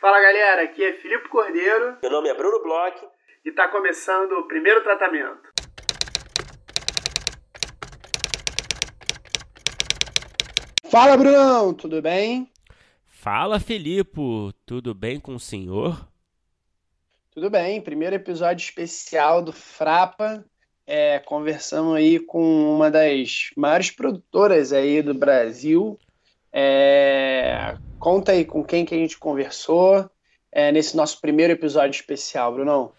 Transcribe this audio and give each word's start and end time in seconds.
Fala 0.00 0.18
galera, 0.18 0.62
aqui 0.62 0.82
é 0.82 0.94
Filipe 0.94 1.28
Cordeiro. 1.28 1.98
Meu 2.00 2.10
nome 2.10 2.30
é 2.30 2.34
Bruno 2.34 2.62
Bloch. 2.62 2.96
E 3.44 3.50
está 3.50 3.68
começando 3.68 4.32
o 4.32 4.48
primeiro 4.48 4.82
tratamento. 4.82 5.52
Fala 10.90 11.18
Brunão, 11.18 11.74
tudo 11.74 12.00
bem? 12.00 12.50
Fala 13.04 13.60
Filipe, 13.60 14.22
tudo 14.64 14.94
bem 14.94 15.20
com 15.20 15.34
o 15.34 15.38
senhor? 15.38 16.08
Tudo 17.30 17.50
bem, 17.50 17.82
primeiro 17.82 18.16
episódio 18.16 18.64
especial 18.64 19.42
do 19.42 19.52
Frapa. 19.52 20.42
É, 20.86 21.18
conversamos 21.18 21.94
aí 21.96 22.18
com 22.18 22.74
uma 22.74 22.90
das 22.90 23.50
maiores 23.54 23.90
produtoras 23.90 24.72
aí 24.72 25.02
do 25.02 25.12
Brasil. 25.12 25.98
É, 26.50 27.76
conta 28.00 28.32
aí 28.32 28.44
com 28.44 28.64
quem 28.64 28.84
que 28.84 28.94
a 28.94 28.98
gente 28.98 29.18
conversou 29.18 30.10
é, 30.50 30.72
nesse 30.72 30.96
nosso 30.96 31.20
primeiro 31.20 31.52
episódio 31.52 31.94
especial, 32.00 32.54
Brunão. 32.54 32.92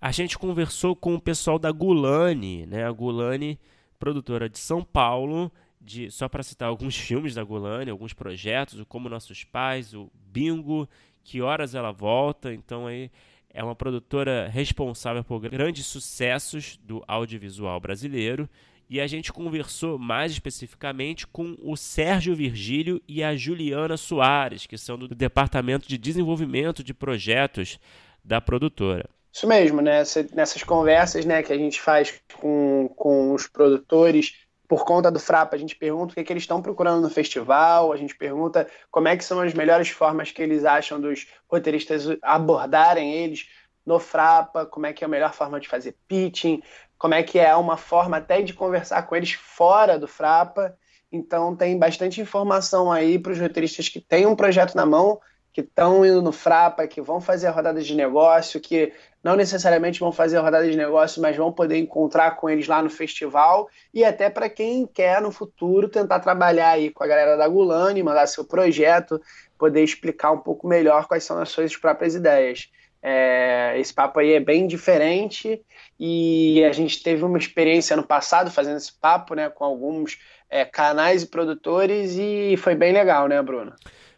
A 0.00 0.10
gente 0.10 0.38
conversou 0.38 0.96
com 0.96 1.14
o 1.14 1.20
pessoal 1.20 1.58
da 1.58 1.70
Gulani, 1.70 2.66
né? 2.66 2.84
A 2.84 2.90
Gulani, 2.90 3.60
produtora 3.98 4.48
de 4.48 4.58
São 4.58 4.82
Paulo, 4.82 5.52
de, 5.80 6.10
só 6.10 6.28
para 6.28 6.42
citar 6.42 6.68
alguns 6.68 6.96
filmes 6.98 7.34
da 7.34 7.44
Gulani, 7.44 7.90
alguns 7.90 8.14
projetos, 8.14 8.80
o 8.80 8.86
Como 8.86 9.08
Nossos 9.08 9.44
Pais, 9.44 9.92
o 9.92 10.10
Bingo, 10.14 10.88
Que 11.22 11.42
Horas 11.42 11.74
Ela 11.74 11.92
Volta. 11.92 12.52
Então 12.52 12.86
aí 12.86 13.10
é 13.52 13.62
uma 13.62 13.76
produtora 13.76 14.48
responsável 14.48 15.22
por 15.22 15.40
grandes 15.40 15.86
sucessos 15.86 16.78
do 16.82 17.04
audiovisual 17.06 17.78
brasileiro 17.78 18.48
e 18.88 19.00
a 19.00 19.06
gente 19.06 19.32
conversou 19.32 19.98
mais 19.98 20.32
especificamente 20.32 21.26
com 21.26 21.56
o 21.62 21.76
Sérgio 21.76 22.34
Virgílio 22.34 23.00
e 23.06 23.22
a 23.22 23.36
Juliana 23.36 23.96
Soares, 23.96 24.66
que 24.66 24.78
são 24.78 24.98
do 24.98 25.08
Departamento 25.08 25.86
de 25.86 25.98
Desenvolvimento 25.98 26.82
de 26.82 26.94
Projetos 26.94 27.78
da 28.24 28.40
produtora. 28.40 29.08
Isso 29.32 29.46
mesmo, 29.46 29.80
né? 29.80 30.02
Nessas 30.32 30.62
conversas 30.62 31.24
né, 31.24 31.42
que 31.42 31.52
a 31.52 31.58
gente 31.58 31.80
faz 31.80 32.20
com, 32.34 32.90
com 32.96 33.34
os 33.34 33.46
produtores, 33.46 34.34
por 34.66 34.84
conta 34.84 35.10
do 35.10 35.18
Frapa, 35.18 35.56
a 35.56 35.58
gente 35.58 35.76
pergunta 35.76 36.12
o 36.12 36.14
que, 36.14 36.20
é 36.20 36.24
que 36.24 36.32
eles 36.32 36.42
estão 36.42 36.60
procurando 36.60 37.00
no 37.00 37.08
festival, 37.08 37.92
a 37.92 37.96
gente 37.96 38.14
pergunta 38.14 38.68
como 38.90 39.08
é 39.08 39.16
que 39.16 39.24
são 39.24 39.40
as 39.40 39.54
melhores 39.54 39.88
formas 39.88 40.30
que 40.30 40.42
eles 40.42 40.64
acham 40.64 41.00
dos 41.00 41.26
roteiristas 41.48 42.04
abordarem 42.22 43.14
eles 43.14 43.48
no 43.86 43.98
Frapa, 43.98 44.66
como 44.66 44.84
é 44.84 44.92
que 44.92 45.02
é 45.02 45.06
a 45.06 45.08
melhor 45.08 45.32
forma 45.32 45.58
de 45.58 45.66
fazer 45.66 45.96
pitching, 46.06 46.62
como 46.98 47.14
é 47.14 47.22
que 47.22 47.38
é 47.38 47.54
uma 47.54 47.76
forma 47.76 48.16
até 48.16 48.42
de 48.42 48.52
conversar 48.52 49.02
com 49.02 49.14
eles 49.14 49.32
fora 49.32 49.98
do 49.98 50.08
Frapa. 50.08 50.76
Então 51.10 51.56
tem 51.56 51.78
bastante 51.78 52.20
informação 52.20 52.90
aí 52.90 53.18
para 53.18 53.32
os 53.32 53.40
roteiristas 53.40 53.88
que 53.88 54.00
têm 54.00 54.26
um 54.26 54.34
projeto 54.34 54.74
na 54.74 54.84
mão, 54.84 55.20
que 55.52 55.62
estão 55.62 56.04
indo 56.04 56.20
no 56.20 56.32
Frapa, 56.32 56.86
que 56.86 57.00
vão 57.00 57.20
fazer 57.20 57.46
a 57.46 57.50
rodada 57.50 57.80
de 57.80 57.94
negócio, 57.94 58.60
que 58.60 58.92
não 59.22 59.34
necessariamente 59.34 60.00
vão 60.00 60.12
fazer 60.12 60.36
a 60.36 60.40
rodada 60.40 60.68
de 60.68 60.76
negócio, 60.76 61.22
mas 61.22 61.36
vão 61.36 61.52
poder 61.52 61.78
encontrar 61.78 62.36
com 62.36 62.48
eles 62.50 62.68
lá 62.68 62.82
no 62.82 62.90
festival 62.90 63.68
e 63.92 64.04
até 64.04 64.28
para 64.28 64.48
quem 64.48 64.86
quer 64.86 65.20
no 65.22 65.32
futuro 65.32 65.88
tentar 65.88 66.20
trabalhar 66.20 66.70
aí 66.70 66.90
com 66.90 67.02
a 67.02 67.06
galera 67.06 67.36
da 67.36 67.48
Gulani, 67.48 68.02
mandar 68.02 68.26
seu 68.26 68.44
projeto, 68.44 69.20
poder 69.56 69.82
explicar 69.82 70.32
um 70.32 70.38
pouco 70.38 70.68
melhor 70.68 71.06
quais 71.06 71.24
são 71.24 71.40
as 71.40 71.48
suas 71.48 71.76
próprias 71.76 72.14
ideias. 72.14 72.70
É, 73.02 73.74
esse 73.78 73.94
papo 73.94 74.18
aí 74.18 74.32
é 74.32 74.40
bem 74.40 74.66
diferente 74.66 75.60
e 75.98 76.64
a 76.64 76.72
gente 76.72 77.02
teve 77.02 77.24
uma 77.24 77.38
experiência 77.38 77.96
no 77.96 78.02
passado 78.02 78.50
fazendo 78.50 78.76
esse 78.76 78.92
papo, 78.92 79.34
né, 79.34 79.48
com 79.48 79.64
alguns 79.64 80.18
é, 80.50 80.64
canais 80.64 81.22
e 81.22 81.26
produtores 81.26 82.16
e 82.18 82.56
foi 82.56 82.74
bem 82.74 82.92
legal, 82.92 83.28
né, 83.28 83.40
Bruno? 83.42 83.72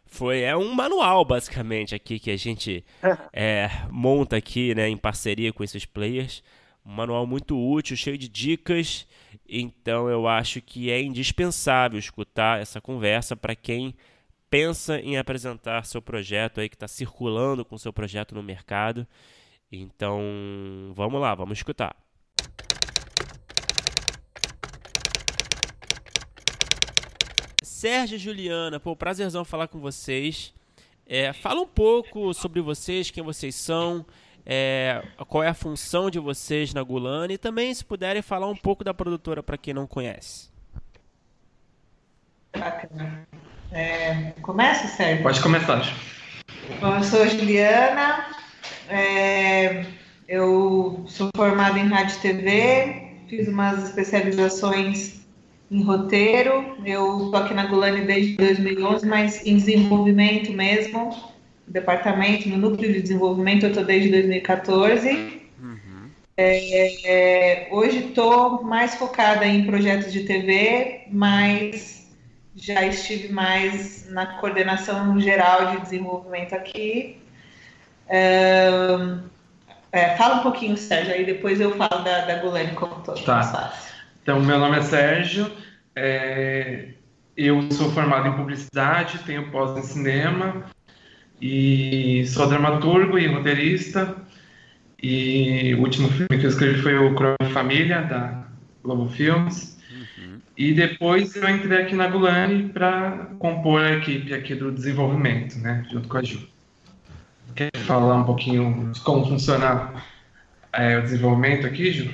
Foi, 0.07 0.41
é 0.41 0.57
um 0.57 0.73
manual 0.73 1.25
basicamente 1.25 1.95
aqui 1.95 2.19
que 2.19 2.31
a 2.31 2.37
gente 2.37 2.85
é, 3.33 3.71
monta 3.91 4.37
aqui, 4.37 4.75
né, 4.75 4.89
em 4.89 4.97
parceria 4.97 5.53
com 5.53 5.63
esses 5.63 5.85
players. 5.85 6.43
Um 6.85 6.93
manual 6.93 7.27
muito 7.27 7.57
útil, 7.59 7.97
cheio 7.97 8.17
de 8.17 8.29
dicas. 8.29 9.07
Então 9.49 10.09
eu 10.09 10.27
acho 10.27 10.61
que 10.61 10.91
é 10.91 11.01
indispensável 11.01 11.99
escutar 11.99 12.61
essa 12.61 12.81
conversa 12.81 13.37
para 13.37 13.55
quem 13.55 13.95
pensa 14.51 14.99
em 14.99 15.17
apresentar 15.17 15.87
seu 15.87 16.03
projeto 16.03 16.61
aí 16.61 16.69
que 16.69 16.75
está 16.75 16.89
circulando 16.89 17.65
com 17.65 17.79
seu 17.79 17.93
projeto 17.93 18.35
no 18.35 18.43
mercado. 18.43 19.07
Então, 19.71 20.21
vamos 20.95 21.21
lá, 21.21 21.35
vamos 21.35 21.59
escutar. 21.59 21.97
Sérgio 27.63 28.17
e 28.17 28.19
Juliana, 28.19 28.81
pô, 28.81 28.95
prazerzão 28.97 29.45
falar 29.45 29.69
com 29.69 29.79
vocês. 29.79 30.53
É, 31.07 31.33
fala 31.33 31.61
um 31.61 31.67
pouco 31.67 32.35
sobre 32.35 32.61
vocês, 32.61 33.11
quem 33.11 33.23
vocês 33.23 33.55
são, 33.55 34.05
é, 34.45 35.03
qual 35.29 35.43
é 35.43 35.49
a 35.49 35.55
função 35.55 36.11
de 36.11 36.19
vocês 36.19 36.75
na 36.75 36.83
Gulani 36.83 37.35
e 37.35 37.39
também, 37.39 37.73
se 37.73 37.85
puderem, 37.85 38.21
falar 38.21 38.49
um 38.49 38.57
pouco 38.57 38.85
da 38.85 38.93
produtora 38.93 39.43
para 39.43 39.57
quem 39.57 39.73
não 39.73 39.87
conhece. 39.87 40.51
É, 43.73 44.33
começa, 44.43 44.89
Sérgio? 44.89 45.23
Pode 45.23 45.41
começar. 45.41 45.83
Bom, 46.81 46.97
eu 46.97 47.05
sou 47.05 47.23
a 47.23 47.27
Juliana, 47.27 48.27
é, 48.89 49.85
eu 50.27 51.05
sou 51.07 51.31
formada 51.37 51.79
em 51.79 51.87
rádio 51.87 52.17
e 52.17 52.21
TV, 52.21 53.03
fiz 53.29 53.47
umas 53.47 53.89
especializações 53.89 55.21
em 55.71 55.83
roteiro. 55.83 56.77
Eu 56.85 57.27
estou 57.27 57.37
aqui 57.37 57.55
na 57.55 57.67
Gulani 57.67 58.03
desde 58.03 58.37
2011, 58.37 59.07
mas 59.07 59.47
em 59.47 59.57
desenvolvimento 59.57 60.53
mesmo, 60.53 61.17
departamento, 61.67 62.49
no 62.49 62.57
núcleo 62.57 62.93
de 62.93 63.03
desenvolvimento, 63.03 63.65
eu 63.65 63.71
estou 63.71 63.85
desde 63.85 64.11
2014. 64.11 65.11
Uhum. 65.63 66.11
É, 66.37 66.97
é, 67.05 67.69
hoje 67.71 68.09
estou 68.09 68.65
mais 68.65 68.97
focada 68.97 69.47
em 69.47 69.65
projetos 69.65 70.13
de 70.13 70.25
TV, 70.25 71.03
mas 71.13 72.00
já 72.57 72.85
estive 72.87 73.33
mais 73.33 74.09
na 74.11 74.27
coordenação 74.39 75.19
geral 75.21 75.73
de 75.73 75.81
desenvolvimento 75.83 76.55
aqui. 76.55 77.19
É, 78.09 78.69
é, 79.93 80.17
fala 80.17 80.37
um 80.37 80.43
pouquinho, 80.43 80.77
Sérgio, 80.77 81.15
aí 81.15 81.25
depois 81.25 81.61
eu 81.61 81.77
falo 81.77 82.03
da, 82.03 82.25
da 82.25 82.37
Golene 82.41 82.73
como 82.73 82.97
todo. 83.03 83.23
Tá. 83.25 83.73
Então, 84.23 84.41
meu 84.41 84.59
nome 84.59 84.79
é 84.79 84.83
Sérgio, 84.83 85.51
é, 85.95 86.89
eu 87.37 87.71
sou 87.73 87.91
formado 87.93 88.29
em 88.29 88.37
publicidade, 88.37 89.21
tenho 89.21 89.51
pós 89.51 89.77
em 89.79 89.83
cinema 89.83 90.65
e 91.41 92.27
sou 92.27 92.49
dramaturgo 92.49 93.19
e 93.19 93.27
roteirista. 93.27 94.17
E 95.03 95.75
o 95.77 95.81
último 95.81 96.09
filme 96.11 96.39
que 96.39 96.45
eu 96.45 96.51
escrevi 96.51 96.83
foi 96.83 96.99
o 96.99 97.15
Crow 97.15 97.35
Família, 97.53 98.03
da 98.03 98.45
Globo 98.83 99.09
Filmes. 99.09 99.80
E 100.57 100.73
depois 100.73 101.35
eu 101.37 101.49
entrei 101.49 101.83
aqui 101.83 101.95
na 101.95 102.07
Gulani 102.07 102.69
para 102.69 103.29
compor 103.39 103.83
a 103.83 103.93
equipe 103.93 104.33
aqui 104.33 104.55
do 104.55 104.73
desenvolvimento, 104.73 105.59
né, 105.59 105.85
junto 105.91 106.09
com 106.09 106.19
a 106.19 106.23
Ju. 106.23 106.49
Quer 107.55 107.71
falar 107.85 108.17
um 108.17 108.25
pouquinho 108.25 108.91
de 108.93 109.01
como 109.01 109.27
funciona 109.27 109.93
é, 110.73 110.99
o 110.99 111.03
desenvolvimento 111.03 111.67
aqui, 111.67 111.93
Ju? 111.93 112.11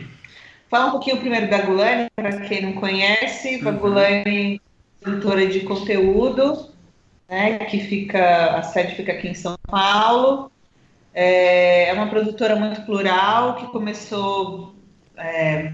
Fala 0.68 0.86
um 0.86 0.90
pouquinho 0.92 1.18
primeiro 1.18 1.48
da 1.48 1.62
Gulani, 1.62 2.08
para 2.16 2.40
quem 2.40 2.62
não 2.62 2.72
conhece. 2.72 3.60
Uhum. 3.62 3.68
A 3.68 3.72
Gulani 3.72 4.56
é 4.56 4.60
produtora 5.00 5.46
de 5.46 5.60
conteúdo, 5.60 6.70
né, 7.28 7.58
que 7.58 7.80
fica, 7.80 8.56
a 8.56 8.62
sede 8.62 8.94
fica 8.94 9.12
aqui 9.12 9.28
em 9.28 9.34
São 9.34 9.56
Paulo. 9.68 10.50
É, 11.14 11.88
é 11.88 11.92
uma 11.92 12.08
produtora 12.08 12.56
muito 12.56 12.82
plural, 12.82 13.56
que 13.56 13.66
começou 13.68 14.74
é, 15.16 15.72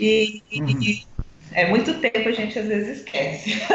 e, 0.00 0.42
e, 0.50 1.04
é 1.52 1.68
muito 1.68 1.94
tempo, 2.00 2.28
a 2.28 2.32
gente 2.32 2.58
às 2.58 2.66
vezes 2.66 2.98
esquece. 2.98 3.62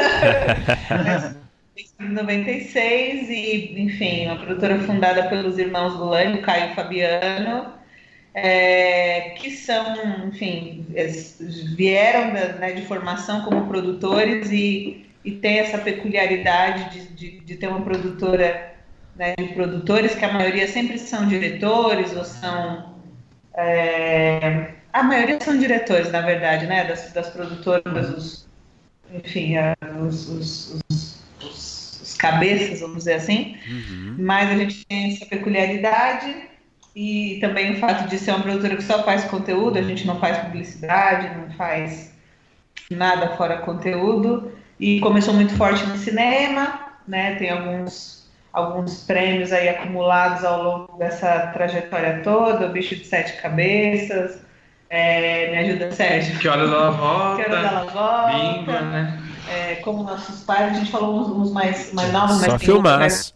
96 1.98 3.28
e, 3.28 3.80
enfim, 3.80 4.26
uma 4.26 4.36
produtora 4.36 4.78
fundada 4.80 5.28
pelos 5.28 5.58
irmãos 5.58 5.96
Gulani, 5.96 6.38
o 6.38 6.42
Caio 6.42 6.68
e 6.68 6.72
o 6.72 6.74
Fabiano, 6.74 7.72
é, 8.32 9.34
que 9.38 9.50
são, 9.50 10.26
enfim, 10.26 10.86
vieram 11.76 12.32
da, 12.32 12.52
né, 12.54 12.72
de 12.72 12.82
formação 12.82 13.42
como 13.42 13.66
produtores 13.66 14.50
e, 14.50 15.06
e 15.24 15.32
tem 15.32 15.58
essa 15.58 15.78
peculiaridade 15.78 16.90
de, 16.90 17.14
de, 17.14 17.40
de 17.40 17.56
ter 17.56 17.66
uma 17.66 17.82
produtora 17.82 18.69
né, 19.20 19.34
de 19.36 19.48
produtores, 19.52 20.14
que 20.14 20.24
a 20.24 20.32
maioria 20.32 20.66
sempre 20.66 20.98
são 20.98 21.28
diretores 21.28 22.16
ou 22.16 22.24
são. 22.24 22.94
É, 23.54 24.70
a 24.90 25.02
maioria 25.02 25.38
são 25.38 25.58
diretores, 25.58 26.10
na 26.10 26.22
verdade, 26.22 26.66
né, 26.66 26.84
das, 26.84 27.12
das 27.12 27.28
produtoras, 27.28 28.08
os, 28.16 28.48
enfim, 29.12 29.56
os, 30.02 30.26
os, 30.30 30.80
os, 30.88 32.02
os, 32.02 32.16
cabeças, 32.18 32.80
vamos 32.80 32.98
dizer 32.98 33.14
assim. 33.14 33.58
Uhum. 33.68 34.16
Mas 34.18 34.50
a 34.50 34.56
gente 34.56 34.86
tem 34.86 35.12
essa 35.12 35.26
peculiaridade 35.26 36.34
e 36.96 37.36
também 37.42 37.74
o 37.74 37.76
fato 37.76 38.08
de 38.08 38.18
ser 38.18 38.30
uma 38.30 38.40
produtora 38.40 38.74
que 38.74 38.82
só 38.82 39.02
faz 39.04 39.24
conteúdo, 39.24 39.78
a 39.78 39.82
gente 39.82 40.06
não 40.06 40.18
faz 40.18 40.38
publicidade, 40.38 41.36
não 41.36 41.50
faz 41.56 42.10
nada 42.90 43.36
fora 43.36 43.58
conteúdo, 43.58 44.50
e 44.78 44.98
começou 45.00 45.34
muito 45.34 45.54
forte 45.56 45.84
no 45.84 45.98
cinema, 45.98 46.94
né? 47.06 47.34
Tem 47.34 47.50
alguns, 47.50 48.19
alguns 48.52 49.04
prêmios 49.04 49.52
aí 49.52 49.68
acumulados 49.68 50.44
ao 50.44 50.62
longo 50.62 50.98
dessa 50.98 51.48
trajetória 51.48 52.20
toda, 52.22 52.66
o 52.66 52.70
Bicho 52.70 52.96
de 52.96 53.04
Sete 53.04 53.40
Cabeças, 53.40 54.38
é, 54.88 55.50
me 55.50 55.58
ajuda, 55.58 55.92
Sérgio. 55.92 56.38
Que 56.38 56.48
horas 56.48 56.68
ela 56.70 56.90
volta? 56.90 57.42
Que 57.44 57.50
horas 57.50 57.64
ela 57.64 57.84
volta? 57.84 58.32
Bingo, 58.32 58.72
né? 58.72 59.22
É, 59.48 59.74
como 59.76 60.02
nossos 60.02 60.42
pais, 60.42 60.72
a 60.72 60.78
gente 60.78 60.90
falou 60.90 61.20
uns, 61.20 61.28
uns 61.28 61.52
mais, 61.52 61.92
mais 61.92 62.12
novos, 62.12 62.36
Só 62.36 62.52
mas 62.52 62.62
filmaço. 62.62 63.34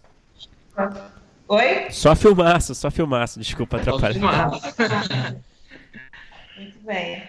Oi? 1.48 1.86
Só 1.90 2.16
filmaço, 2.16 2.74
só 2.74 2.90
filmaço. 2.90 3.38
Desculpa 3.38 3.76
atrapalhar. 3.76 4.50
Muito 6.56 6.78
bem. 6.84 7.22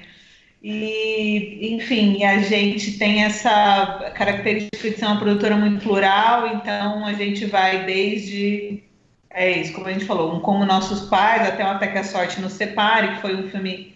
E, 0.67 1.75
enfim, 1.75 2.23
a 2.23 2.39
gente 2.39 2.97
tem 2.97 3.23
essa 3.23 4.11
característica 4.15 4.89
de 4.89 4.97
ser 4.97 5.05
uma 5.05 5.19
produtora 5.19 5.55
muito 5.55 5.83
plural, 5.83 6.47
então 6.47 7.05
a 7.05 7.13
gente 7.13 7.45
vai 7.45 7.85
desde, 7.85 8.83
é 9.29 9.61
isso, 9.61 9.73
como 9.73 9.85
a 9.85 9.93
gente 9.93 10.05
falou, 10.05 10.35
um 10.35 10.39
Como 10.39 10.65
Nossos 10.65 11.07
Pais, 11.07 11.47
até 11.47 11.61
Até 11.61 11.89
que 11.89 11.99
a 11.99 12.03
Sorte 12.03 12.41
nos 12.41 12.53
Separe, 12.53 13.13
que 13.13 13.21
foi 13.21 13.35
um 13.35 13.47
filme, 13.47 13.95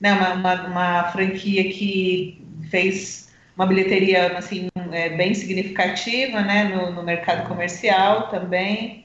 né, 0.00 0.14
uma, 0.14 0.32
uma, 0.32 0.66
uma 0.68 1.04
franquia 1.12 1.64
que 1.64 2.42
fez 2.70 3.30
uma 3.54 3.66
bilheteria 3.66 4.38
assim, 4.38 4.68
é, 4.90 5.10
bem 5.10 5.34
significativa 5.34 6.40
né, 6.40 6.64
no, 6.64 6.92
no 6.92 7.02
mercado 7.02 7.46
comercial 7.46 8.28
também. 8.28 9.03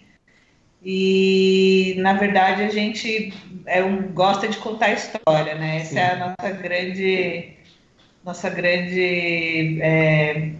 E, 0.83 1.95
na 1.97 2.13
verdade, 2.13 2.63
a 2.63 2.69
gente 2.69 3.33
é 3.65 3.83
um, 3.83 4.13
gosta 4.13 4.47
de 4.47 4.57
contar 4.57 4.93
história, 4.93 5.55
né? 5.55 5.77
Essa 5.77 5.89
Sim. 5.89 5.99
é 5.99 6.11
a 6.11 6.17
nossa 6.17 6.53
grande, 6.55 7.53
nossa 8.23 8.49
grande 8.49 9.79
é, 9.81 10.51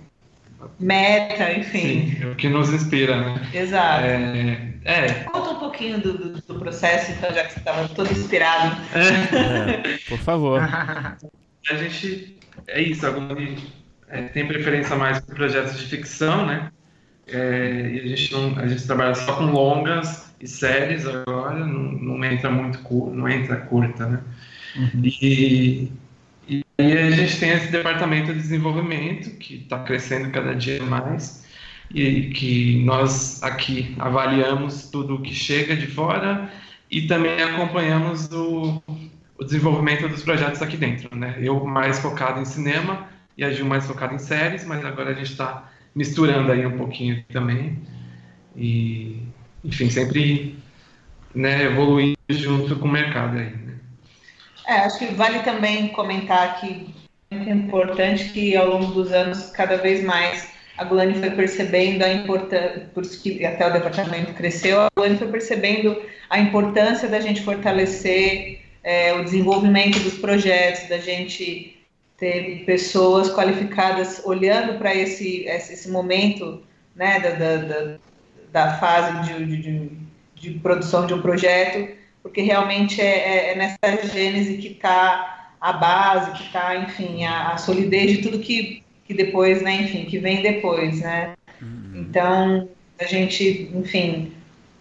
meta, 0.80 1.54
enfim. 1.54 2.12
Sim, 2.12 2.24
é 2.24 2.25
o 2.27 2.36
que 2.36 2.50
nos 2.50 2.74
inspira, 2.74 3.18
né? 3.18 3.50
Exato. 3.54 4.06
É, 4.06 4.74
é. 4.83 5.13
Conta 5.24 5.51
um 5.51 5.60
pouquinho 5.60 6.01
do, 6.01 6.18
do, 6.18 6.42
do, 6.42 6.60
processo, 6.60 7.12
então, 7.12 7.33
já 7.33 7.45
que 7.45 7.54
você 7.54 7.60
estava 7.60 7.88
todo 7.89 8.12
inspirado. 8.12 8.75
É, 8.94 9.98
por 10.10 10.19
favor. 10.19 10.62
a 11.69 11.75
gente, 11.75 12.38
é 12.68 12.81
isso, 12.81 13.07
alguma, 13.07 13.38
é, 14.10 14.24
tem 14.24 14.45
preferência 14.45 14.98
mais 14.98 15.21
por 15.21 15.36
projetos 15.36 15.80
de 15.80 15.86
ficção, 15.86 16.45
né? 16.45 16.71
É, 17.31 17.91
e 17.93 17.99
a 17.99 18.15
gente, 18.15 18.31
não, 18.33 18.57
a 18.57 18.67
gente 18.67 18.85
trabalha 18.85 19.15
só 19.15 19.35
com 19.35 19.45
longas 19.45 20.33
e 20.41 20.47
séries 20.47 21.05
agora, 21.05 21.65
não, 21.65 21.91
não 21.91 22.25
entra 22.25 22.49
muito 22.49 22.79
não 23.13 23.27
entra 23.27 23.57
curta, 23.57 24.05
né? 24.05 24.21
Uhum. 24.75 25.01
E, 25.03 25.91
e, 26.47 26.63
e 26.77 26.97
a 26.97 27.11
gente 27.11 27.39
tem 27.39 27.49
esse 27.51 27.71
departamento 27.71 28.33
de 28.33 28.39
desenvolvimento 28.39 29.31
que 29.37 29.55
está 29.55 29.79
crescendo 29.79 30.31
cada 30.31 30.55
dia 30.55 30.83
mais 30.83 31.45
e 31.93 32.29
que 32.29 32.83
nós 32.85 33.41
aqui 33.43 33.95
avaliamos 33.99 34.89
tudo 34.89 35.15
o 35.15 35.21
que 35.21 35.33
chega 35.33 35.75
de 35.75 35.87
fora 35.87 36.49
e 36.89 37.03
também 37.03 37.41
acompanhamos 37.41 38.31
o, 38.31 38.81
o 39.37 39.43
desenvolvimento 39.43 40.07
dos 40.07 40.23
projetos 40.23 40.61
aqui 40.61 40.77
dentro, 40.77 41.15
né? 41.15 41.35
Eu 41.39 41.65
mais 41.65 41.99
focado 41.99 42.39
em 42.39 42.45
cinema 42.45 43.07
e 43.37 43.43
a 43.43 43.51
Gil 43.51 43.65
mais 43.65 43.85
focada 43.85 44.13
em 44.13 44.19
séries, 44.19 44.65
mas 44.65 44.83
agora 44.83 45.11
a 45.11 45.13
gente 45.13 45.31
está 45.31 45.69
misturando 45.99 46.49
aí 46.53 46.65
um 46.65 46.77
pouquinho 46.77 47.21
também. 47.27 47.77
E, 48.55 49.21
enfim, 49.65 49.89
sempre 49.89 50.57
né, 51.35 51.65
evoluindo 51.65 52.17
junto 52.29 52.77
com 52.77 52.87
o 52.87 52.91
mercado 52.91 53.37
aí. 53.37 53.49
Né? 53.49 53.73
É, 54.65 54.73
acho 54.79 54.97
que 54.97 55.07
vale 55.07 55.39
também 55.39 55.89
comentar 55.89 56.61
que 56.61 56.87
é 57.29 57.51
importante 57.51 58.29
que 58.29 58.55
ao 58.55 58.69
longo 58.69 58.93
dos 58.93 59.11
anos, 59.11 59.49
cada 59.49 59.75
vez 59.75 60.01
mais, 60.01 60.47
a 60.77 60.85
Gulani 60.85 61.15
foi 61.15 61.31
percebendo 61.31 62.01
a 62.03 62.13
importância, 62.13 62.89
por 62.93 63.03
isso 63.03 63.21
que 63.21 63.45
até 63.45 63.67
o 63.67 63.73
departamento 63.73 64.33
cresceu, 64.33 64.79
a 64.81 64.87
Gulani 64.95 65.17
foi 65.17 65.27
percebendo 65.27 66.01
a 66.29 66.39
importância 66.39 67.09
da 67.09 67.19
gente 67.19 67.41
fortalecer 67.41 68.61
é, 68.83 69.13
o 69.15 69.23
desenvolvimento 69.25 69.99
dos 69.99 70.13
projetos, 70.13 70.87
da 70.87 70.97
gente 70.97 71.77
ter 72.19 72.66
pessoas 72.66 73.33
qualificadas 73.33 74.21
olhando 74.25 74.77
para 74.77 74.94
esse, 74.94 75.45
esse 75.45 75.89
momento 75.89 76.62
né, 76.95 77.19
da, 77.19 77.56
da, 77.56 77.98
da 78.51 78.77
fase 78.77 79.33
de, 79.33 79.62
de, 79.62 79.92
de, 80.36 80.60
produção 80.60 81.07
de 81.07 81.13
um 81.13 81.21
projeto, 81.21 81.95
porque 82.21 82.42
realmente 82.42 83.01
é, 83.01 83.06
é, 83.06 83.51
é 83.51 83.56
nessa 83.56 84.07
gênese 84.12 84.57
que 84.57 84.68
está 84.68 85.54
a 85.62 85.74
base, 85.74 86.31
que 86.31 86.44
está, 86.44 86.75
enfim, 86.75 87.24
a, 87.25 87.54
a, 87.54 87.57
solidez 87.57 88.18
de 88.18 88.21
tudo 88.21 88.39
que, 88.39 88.83
que 89.06 89.13
depois, 89.13 89.62
né, 89.62 89.81
enfim, 89.83 90.06
que 90.06 90.19
vem 90.19 90.42
depois, 90.42 91.00
né. 91.00 91.36
Uhum. 91.62 91.92
Então, 91.95 92.69
a 93.00 93.06
gente, 93.06 93.71
enfim, 93.74 94.33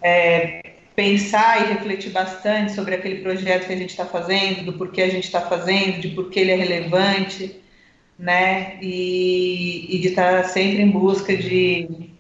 é, 0.03 0.68
pensar 0.99 1.63
e 1.63 1.75
refletir 1.75 2.11
bastante 2.11 2.73
sobre 2.73 2.97
aquele 2.97 3.23
projeto 3.23 3.69
que 3.69 3.73
a 3.73 3.77
gente 3.77 3.91
está 3.91 4.05
fazendo, 4.05 4.65
do 4.65 4.73
porquê 4.73 5.03
a 5.03 5.09
gente 5.09 5.27
está 5.27 5.41
fazendo, 5.41 6.01
de 6.01 6.09
porquê 6.09 6.41
ele 6.41 6.51
é 6.51 6.57
relevante, 6.57 7.63
né? 8.19 8.79
E, 8.83 9.95
e 9.95 10.01
de 10.01 10.09
estar 10.09 10.43
tá 10.43 10.49
sempre 10.49 10.83
em 10.83 10.91
busca 10.91 11.37
de, 11.37 12.11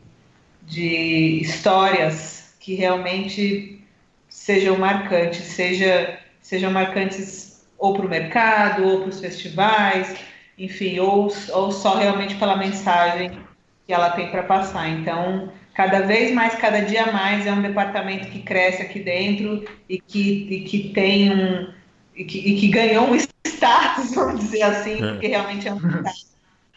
de 0.63 1.41
histórias 1.43 2.55
que 2.61 2.77
realmente 2.77 3.85
sejam 4.29 4.79
marcantes, 4.79 5.43
seja, 5.43 6.17
sejam 6.41 6.71
marcantes 6.71 7.67
ou 7.77 7.95
para 7.95 8.07
o 8.07 8.09
mercado, 8.09 8.87
ou 8.87 9.01
para 9.01 9.09
os 9.09 9.19
festivais, 9.19 10.15
enfim, 10.57 11.01
ou, 11.01 11.33
ou 11.53 11.73
só 11.73 11.97
realmente 11.97 12.37
pela 12.37 12.57
mensagem 12.57 13.41
que 13.85 13.93
ela 13.93 14.11
tem 14.11 14.31
para 14.31 14.45
passar. 14.45 14.89
Então, 14.89 15.51
cada 15.79 16.01
vez 16.01 16.35
mais, 16.35 16.57
cada 16.57 16.81
dia 16.81 17.13
mais, 17.13 17.47
é 17.47 17.53
um 17.53 17.63
departamento 17.63 18.27
que 18.27 18.43
cresce 18.43 18.83
aqui 18.83 18.99
dentro 18.99 19.65
e 19.89 20.01
que, 20.01 20.49
e 20.51 20.65
que 20.65 20.89
tem 20.89 21.33
um. 21.33 21.73
E 22.17 22.25
que, 22.25 22.37
e 22.37 22.59
que 22.59 22.67
ganhou 22.67 23.09
um 23.09 23.15
status, 23.47 24.13
vamos 24.13 24.41
dizer 24.41 24.63
assim, 24.63 24.95
é. 25.01 25.13
porque 25.13 25.29
realmente 25.29 25.69
é 25.69 25.73
um 25.73 25.79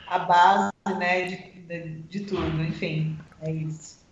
a 0.06 0.20
base 0.20 0.72
né, 1.00 1.24
de, 1.24 1.36
de, 1.68 2.00
de, 2.02 2.20
tudo, 2.20 2.62
enfim, 2.62 3.18
é 3.42 3.52
isso. 3.52 4.06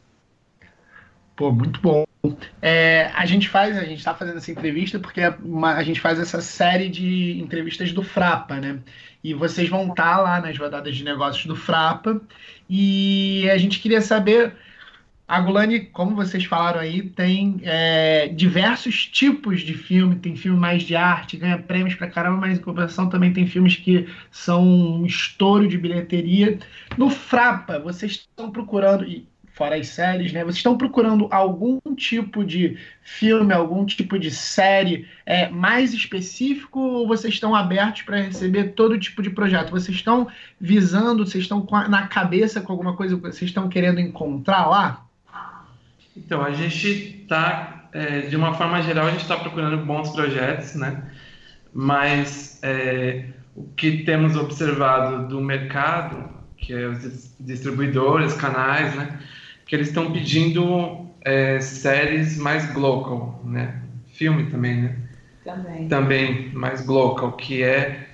Pô, 1.35 1.51
muito 1.51 1.80
bom. 1.81 2.03
É, 2.59 3.12
a 3.13 3.27
gente 3.27 3.47
faz, 3.47 3.77
a 3.77 3.83
gente 3.83 4.00
está 4.00 4.15
fazendo 4.15 4.38
essa 4.38 4.51
entrevista 4.51 4.97
porque 4.97 5.21
uma, 5.44 5.75
a 5.75 5.83
gente 5.83 6.01
faz 6.01 6.19
essa 6.19 6.42
série 6.42 6.90
de 6.90 7.40
entrevistas 7.40 7.92
do 7.92 8.02
Frapa, 8.02 8.59
né? 8.59 8.80
E 9.23 9.35
vocês 9.35 9.69
vão 9.69 9.90
estar 9.90 10.16
tá 10.16 10.18
lá 10.18 10.42
nas 10.42 10.57
rodadas 10.57 10.95
de 10.95 11.04
negócios 11.04 11.45
do 11.45 11.56
Frapa. 11.56 12.19
E 12.68 13.47
a 13.52 13.57
gente 13.57 13.80
queria 13.80 14.02
saber 14.02 14.56
a 15.30 15.40
Gulani, 15.42 15.81
como 15.81 16.16
vocês 16.16 16.44
falaram 16.44 16.80
aí, 16.80 17.04
tem 17.04 17.62
é, 17.62 18.30
diversos 18.30 19.06
tipos 19.06 19.62
de 19.62 19.76
filme. 19.76 20.16
Tem 20.16 20.36
filme 20.36 20.57
mais 20.57 20.81
de 20.81 20.95
arte, 20.95 21.38
ganha 21.38 21.59
prêmios 21.59 21.94
pra 21.94 22.09
caramba, 22.09 22.38
mas 22.38 22.57
em 22.57 22.62
compensação 22.62 23.07
também 23.07 23.31
tem 23.31 23.45
filmes 23.45 23.76
que 23.76 24.07
são 24.31 24.68
um 24.68 25.06
estouro 25.06 25.68
de 25.68 25.78
bilheteria. 25.78 26.57
No 26.98 27.12
Frapa, 27.12 27.78
vocês 27.78 28.14
estão 28.14 28.50
procurando, 28.50 29.06
e 29.06 29.28
fora 29.54 29.76
as 29.76 29.90
séries, 29.90 30.33
né? 30.33 30.44
Vocês 30.44 30.57
estão 30.57 30.76
procurando 30.76 31.28
algum 31.30 31.80
tipo 31.95 32.44
de 32.44 32.80
filme, 33.04 33.54
algum 33.54 33.86
tipo 33.86 34.18
de 34.18 34.31
série 34.31 35.07
é, 35.28 35.48
mais 35.48 35.94
específico 35.94 36.80
ou 36.80 37.07
vocês 37.07 37.36
estão 37.36 37.54
abertos 37.54 38.02
para 38.02 38.19
receber 38.19 38.69
todo 38.69 38.98
tipo 38.98 39.21
de 39.21 39.30
projeto? 39.30 39.69
Vocês 39.69 39.95
estão 39.95 40.28
visando, 40.59 41.24
vocês 41.24 41.44
estão 41.44 41.68
na 41.88 42.07
cabeça 42.07 42.62
com 42.62 42.71
alguma 42.71 42.95
coisa 42.95 43.16
que 43.16 43.21
vocês 43.21 43.52
estão 43.52 43.69
querendo 43.69 44.00
encontrar 44.00 44.66
lá? 44.68 45.06
Então, 46.26 46.44
a 46.44 46.52
gente 46.52 47.21
está, 47.21 47.90
é, 47.94 48.21
de 48.21 48.35
uma 48.35 48.54
forma 48.54 48.81
geral, 48.81 49.07
a 49.07 49.11
gente 49.11 49.21
está 49.21 49.38
procurando 49.38 49.83
bons 49.85 50.09
projetos, 50.09 50.76
né? 50.76 51.04
Mas 51.73 52.59
é, 52.61 53.26
o 53.56 53.64
que 53.76 54.04
temos 54.04 54.35
observado 54.35 55.28
do 55.28 55.42
mercado, 55.42 56.30
que 56.57 56.73
é 56.73 56.88
os 56.88 57.35
distribuidores, 57.40 58.33
canais, 58.33 58.95
né? 58.95 59.19
Que 59.66 59.76
eles 59.76 59.88
estão 59.88 60.11
pedindo 60.11 61.07
é, 61.21 61.59
séries 61.59 62.38
mais 62.38 62.71
global, 62.73 63.42
né? 63.45 63.81
Filme 64.14 64.49
também, 64.49 64.81
né? 64.81 64.95
Também. 65.44 65.88
Também 65.88 66.49
mais 66.54 66.85
global, 66.85 67.33
que 67.33 67.64
é, 67.64 68.07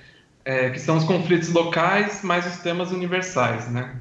é 0.44 0.70
que 0.70 0.78
são 0.78 0.96
os 0.96 1.04
conflitos 1.04 1.52
locais, 1.52 2.22
mais 2.22 2.46
os 2.46 2.58
temas 2.58 2.92
universais, 2.92 3.70
né? 3.70 3.96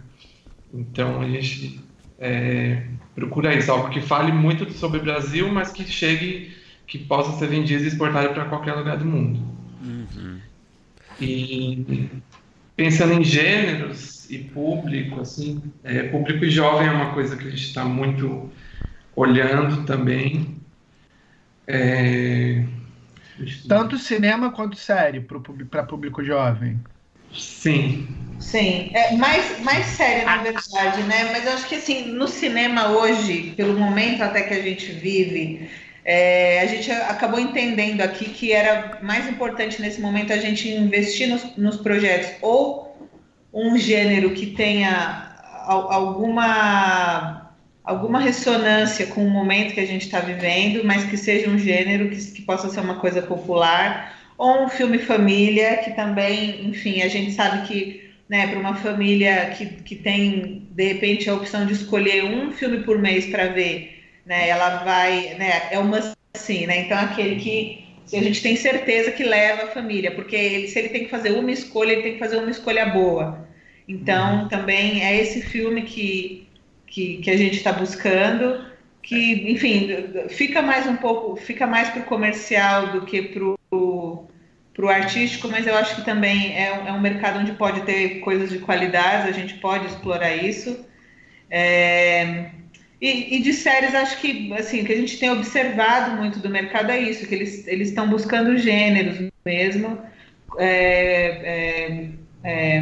Então 0.74 1.22
a 1.22 1.28
gente 1.28 1.85
é, 2.20 2.84
procura 3.14 3.54
isso, 3.54 3.72
algo 3.72 3.90
que 3.90 4.02
fale 4.02 4.32
muito 4.32 4.72
sobre 4.74 5.00
o 5.00 5.04
Brasil, 5.04 5.52
mas 5.52 5.72
que 5.72 5.84
chegue, 5.84 6.56
que 6.88 6.98
possa 6.98 7.38
ser 7.38 7.48
vendido 7.48 7.84
e 7.84 7.88
exportado 7.88 8.34
para 8.34 8.46
qualquer 8.46 8.74
lugar 8.74 8.98
do 8.98 9.06
mundo. 9.06 9.40
Uhum. 9.84 10.40
E 11.20 12.10
pensando 12.76 13.14
em 13.14 13.24
gêneros 13.24 14.30
e 14.30 14.40
público, 14.40 15.22
assim, 15.22 15.62
é, 15.84 16.04
público 16.04 16.44
e 16.44 16.50
jovem 16.50 16.88
é 16.88 16.92
uma 16.92 17.14
coisa 17.14 17.36
que 17.36 17.48
a 17.48 17.50
gente 17.50 17.66
está 17.66 17.86
muito 17.86 18.50
olhando 19.16 19.86
também. 19.86 20.58
É... 21.68 22.64
Tanto 23.68 23.98
cinema 23.98 24.52
quanto 24.52 24.78
série 24.78 25.20
para 25.20 25.84
público 25.84 26.24
jovem. 26.24 26.80
Sim. 27.34 28.08
Sim, 28.40 28.92
é 28.94 29.16
mais, 29.16 29.60
mais 29.62 29.86
séria, 29.88 30.26
na 30.26 30.38
verdade, 30.38 31.02
né? 31.04 31.30
Mas 31.32 31.46
eu 31.46 31.54
acho 31.54 31.68
que, 31.68 31.76
assim, 31.76 32.06
no 32.06 32.28
cinema 32.28 32.90
hoje, 32.90 33.54
pelo 33.58 33.78
momento 33.78 34.22
até 34.22 34.44
que 34.44 34.54
a 34.54 34.62
gente 34.62 34.92
vive, 34.92 35.70
é, 36.04 36.62
a 36.62 36.66
gente 36.68 36.92
acabou 36.92 37.40
entendendo 37.40 38.02
aqui 38.02 38.26
que 38.26 38.52
era 38.52 39.00
mais 39.02 39.28
importante 39.28 39.82
nesse 39.82 40.00
momento 40.00 40.32
a 40.32 40.38
gente 40.38 40.70
investir 40.70 41.28
nos, 41.28 41.58
nos 41.58 41.78
projetos 41.78 42.30
ou 42.42 42.96
um 43.52 43.78
gênero 43.78 44.32
que 44.32 44.48
tenha 44.48 45.34
alguma 45.66 47.46
alguma 47.84 48.20
ressonância 48.20 49.08
com 49.08 49.26
o 49.26 49.30
momento 49.30 49.74
que 49.74 49.80
a 49.80 49.86
gente 49.86 50.06
está 50.06 50.20
vivendo, 50.20 50.84
mas 50.84 51.04
que 51.06 51.16
seja 51.16 51.50
um 51.50 51.58
gênero 51.58 52.10
que, 52.10 52.18
que 52.18 52.42
possa 52.42 52.68
ser 52.68 52.80
uma 52.80 52.96
coisa 52.96 53.22
popular, 53.22 54.14
ou 54.38 54.66
um 54.66 54.70
filme 54.70 55.00
família, 55.00 55.78
que 55.78 55.92
também, 55.92 56.66
enfim, 56.66 57.02
a 57.02 57.08
gente 57.08 57.32
sabe 57.32 57.68
que 57.68 58.06
né, 58.28 58.48
para 58.48 58.60
uma 58.60 58.76
família 58.76 59.52
que, 59.52 59.66
que 59.66 59.96
tem, 59.96 60.68
de 60.72 60.94
repente, 60.94 61.30
a 61.30 61.36
opção 61.36 61.66
de 61.66 61.74
escolher 61.74 62.24
um 62.26 62.52
filme 62.52 62.80
por 62.84 63.00
mês 63.00 63.28
para 63.28 63.48
ver, 63.48 64.04
né, 64.26 64.50
ela 64.50 64.84
vai, 64.84 65.36
né, 65.36 65.68
é 65.72 65.80
uma 65.80 66.16
assim, 66.34 66.66
né, 66.66 66.82
então 66.82 66.98
aquele 66.98 67.36
que 67.36 67.86
a 68.14 68.22
gente 68.22 68.42
tem 68.42 68.56
certeza 68.56 69.12
que 69.12 69.24
leva 69.24 69.64
a 69.64 69.68
família, 69.68 70.12
porque 70.12 70.36
ele, 70.36 70.68
se 70.68 70.78
ele 70.78 70.90
tem 70.90 71.06
que 71.06 71.10
fazer 71.10 71.32
uma 71.32 71.52
escolha, 71.52 71.94
ele 71.94 72.04
tem 72.04 72.14
que 72.14 72.20
fazer 72.20 72.38
uma 72.38 72.52
escolha 72.52 72.86
boa. 72.88 73.48
Então, 73.88 74.44
uhum. 74.44 74.48
também 74.48 75.04
é 75.04 75.20
esse 75.20 75.42
filme 75.42 75.84
que, 75.84 76.48
que, 76.86 77.18
que 77.18 77.32
a 77.32 77.38
gente 77.38 77.58
está 77.58 77.72
buscando, 77.72 78.64
que, 79.02 79.52
enfim, 79.52 79.90
fica 80.30 80.62
mais 80.62 80.88
um 80.88 80.96
pouco, 80.96 81.36
fica 81.36 81.66
mais 81.66 81.90
para 81.90 82.02
o 82.02 82.06
comercial 82.06 82.92
do 82.92 83.06
que 83.06 83.22
para 83.22 83.44
o 83.44 83.58
artístico, 84.90 85.48
mas 85.48 85.66
eu 85.66 85.76
acho 85.76 85.96
que 85.96 86.02
também 86.04 86.54
é, 86.54 86.84
é, 86.88 86.92
um 86.92 87.00
mercado 87.00 87.40
onde 87.40 87.54
pode 87.54 87.82
ter 87.82 88.20
coisas 88.20 88.50
de 88.50 88.60
qualidade, 88.60 89.30
a 89.30 89.32
gente 89.32 89.56
pode 89.56 89.86
explorar 89.86 90.36
isso. 90.36 90.86
É, 91.50 92.50
e, 93.00 93.38
e, 93.38 93.42
de 93.42 93.54
séries, 93.54 93.96
acho 93.96 94.20
que 94.20 94.52
assim, 94.54 94.82
o 94.82 94.86
que 94.86 94.94
a 94.94 94.98
gente 94.98 95.18
tem 95.18 95.30
observado 95.30 96.18
muito 96.18 96.40
do 96.40 96.50
mercado 96.50 96.92
é 96.92 97.00
isso, 97.00 97.28
que 97.28 97.36
eles 97.36 97.68
estão 97.68 98.10
buscando 98.10 98.58
gêneros 98.58 99.30
mesmo. 99.46 99.98
É, 100.58 102.10
é, 102.44 102.44
é 102.44 102.82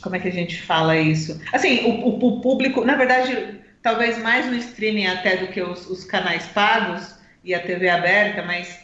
como 0.00 0.16
é 0.16 0.18
que 0.18 0.28
a 0.28 0.32
gente 0.32 0.62
fala 0.62 0.96
isso? 0.96 1.40
Assim, 1.52 1.84
o, 1.84 2.08
o, 2.08 2.40
público, 2.40 2.84
na 2.84 2.96
verdade, 2.96 3.60
talvez 3.82 4.18
mais 4.18 4.46
no 4.46 4.56
streaming 4.56 5.06
até 5.06 5.36
do 5.36 5.48
que 5.48 5.60
os, 5.60 5.88
os 5.88 6.04
canais 6.04 6.46
pagos 6.46 7.14
e 7.44 7.54
a 7.54 7.60
TV 7.60 7.88
aberta, 7.88 8.42
mas 8.42 8.78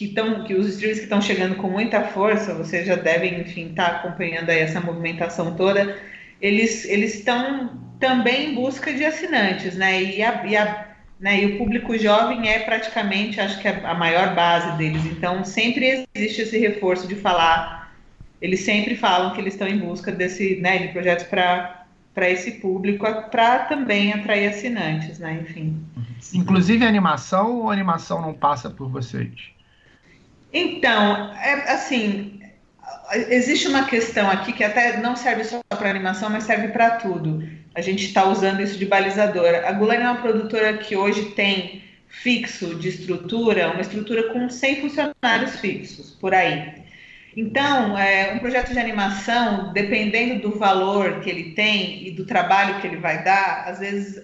que, 0.00 0.08
tão, 0.08 0.44
que 0.44 0.54
os 0.54 0.66
streams 0.66 1.00
que 1.00 1.04
estão 1.04 1.20
chegando 1.20 1.56
com 1.56 1.68
muita 1.68 2.00
força, 2.00 2.54
vocês 2.54 2.86
já 2.86 2.96
devem, 2.96 3.42
enfim, 3.42 3.66
estar 3.66 3.90
tá 3.90 3.96
acompanhando 3.98 4.48
aí 4.48 4.60
essa 4.60 4.80
movimentação 4.80 5.54
toda, 5.54 5.94
eles 6.40 6.86
estão 6.86 7.78
também 7.98 8.50
em 8.50 8.54
busca 8.54 8.94
de 8.94 9.04
assinantes, 9.04 9.76
né? 9.76 10.02
E, 10.02 10.22
a, 10.22 10.46
e, 10.46 10.56
a, 10.56 10.86
né? 11.20 11.42
e 11.42 11.46
o 11.52 11.58
público 11.58 11.98
jovem 11.98 12.48
é 12.48 12.60
praticamente, 12.60 13.42
acho 13.42 13.60
que 13.60 13.68
a, 13.68 13.90
a 13.90 13.94
maior 13.94 14.34
base 14.34 14.74
deles. 14.78 15.04
Então, 15.04 15.44
sempre 15.44 16.06
existe 16.14 16.40
esse 16.40 16.58
reforço 16.58 17.06
de 17.06 17.14
falar 17.14 17.92
eles 18.40 18.60
sempre 18.60 18.96
falam 18.96 19.34
que 19.34 19.40
eles 19.42 19.52
estão 19.52 19.68
em 19.68 19.76
busca 19.76 20.10
desse, 20.10 20.58
né, 20.62 20.78
de 20.78 20.88
projetos 20.88 21.26
para 21.26 21.76
para 22.12 22.28
esse 22.28 22.52
público, 22.52 23.06
para 23.30 23.60
também 23.66 24.12
atrair 24.12 24.48
assinantes, 24.48 25.20
né? 25.20 25.40
Enfim. 25.42 25.80
Inclusive 26.34 26.84
animação 26.84 27.60
ou 27.60 27.70
animação 27.70 28.20
não 28.20 28.34
passa 28.34 28.68
por 28.68 28.88
vocês? 28.88 29.30
Então, 30.52 31.32
é, 31.34 31.72
assim, 31.72 32.40
existe 33.28 33.68
uma 33.68 33.84
questão 33.84 34.30
aqui 34.30 34.52
que 34.52 34.64
até 34.64 34.96
não 34.98 35.16
serve 35.16 35.44
só 35.44 35.60
para 35.68 35.90
animação, 35.90 36.30
mas 36.30 36.44
serve 36.44 36.68
para 36.68 36.92
tudo. 36.92 37.42
A 37.74 37.80
gente 37.80 38.04
está 38.04 38.24
usando 38.24 38.60
isso 38.60 38.78
de 38.78 38.86
balizadora. 38.86 39.68
A 39.68 39.72
Gulani 39.72 40.02
é 40.02 40.10
uma 40.10 40.20
produtora 40.20 40.76
que 40.78 40.96
hoje 40.96 41.26
tem 41.30 41.82
fixo 42.08 42.74
de 42.74 42.88
estrutura, 42.88 43.70
uma 43.70 43.80
estrutura 43.80 44.32
com 44.32 44.48
100 44.48 44.80
funcionários 44.80 45.60
fixos, 45.60 46.10
por 46.10 46.34
aí. 46.34 46.80
Então, 47.36 47.96
é, 47.96 48.34
um 48.34 48.40
projeto 48.40 48.72
de 48.72 48.78
animação, 48.78 49.72
dependendo 49.72 50.50
do 50.50 50.58
valor 50.58 51.20
que 51.20 51.30
ele 51.30 51.52
tem 51.52 52.08
e 52.08 52.10
do 52.10 52.26
trabalho 52.26 52.80
que 52.80 52.86
ele 52.88 52.96
vai 52.96 53.22
dar, 53.22 53.68
às 53.68 53.78
vezes 53.78 54.20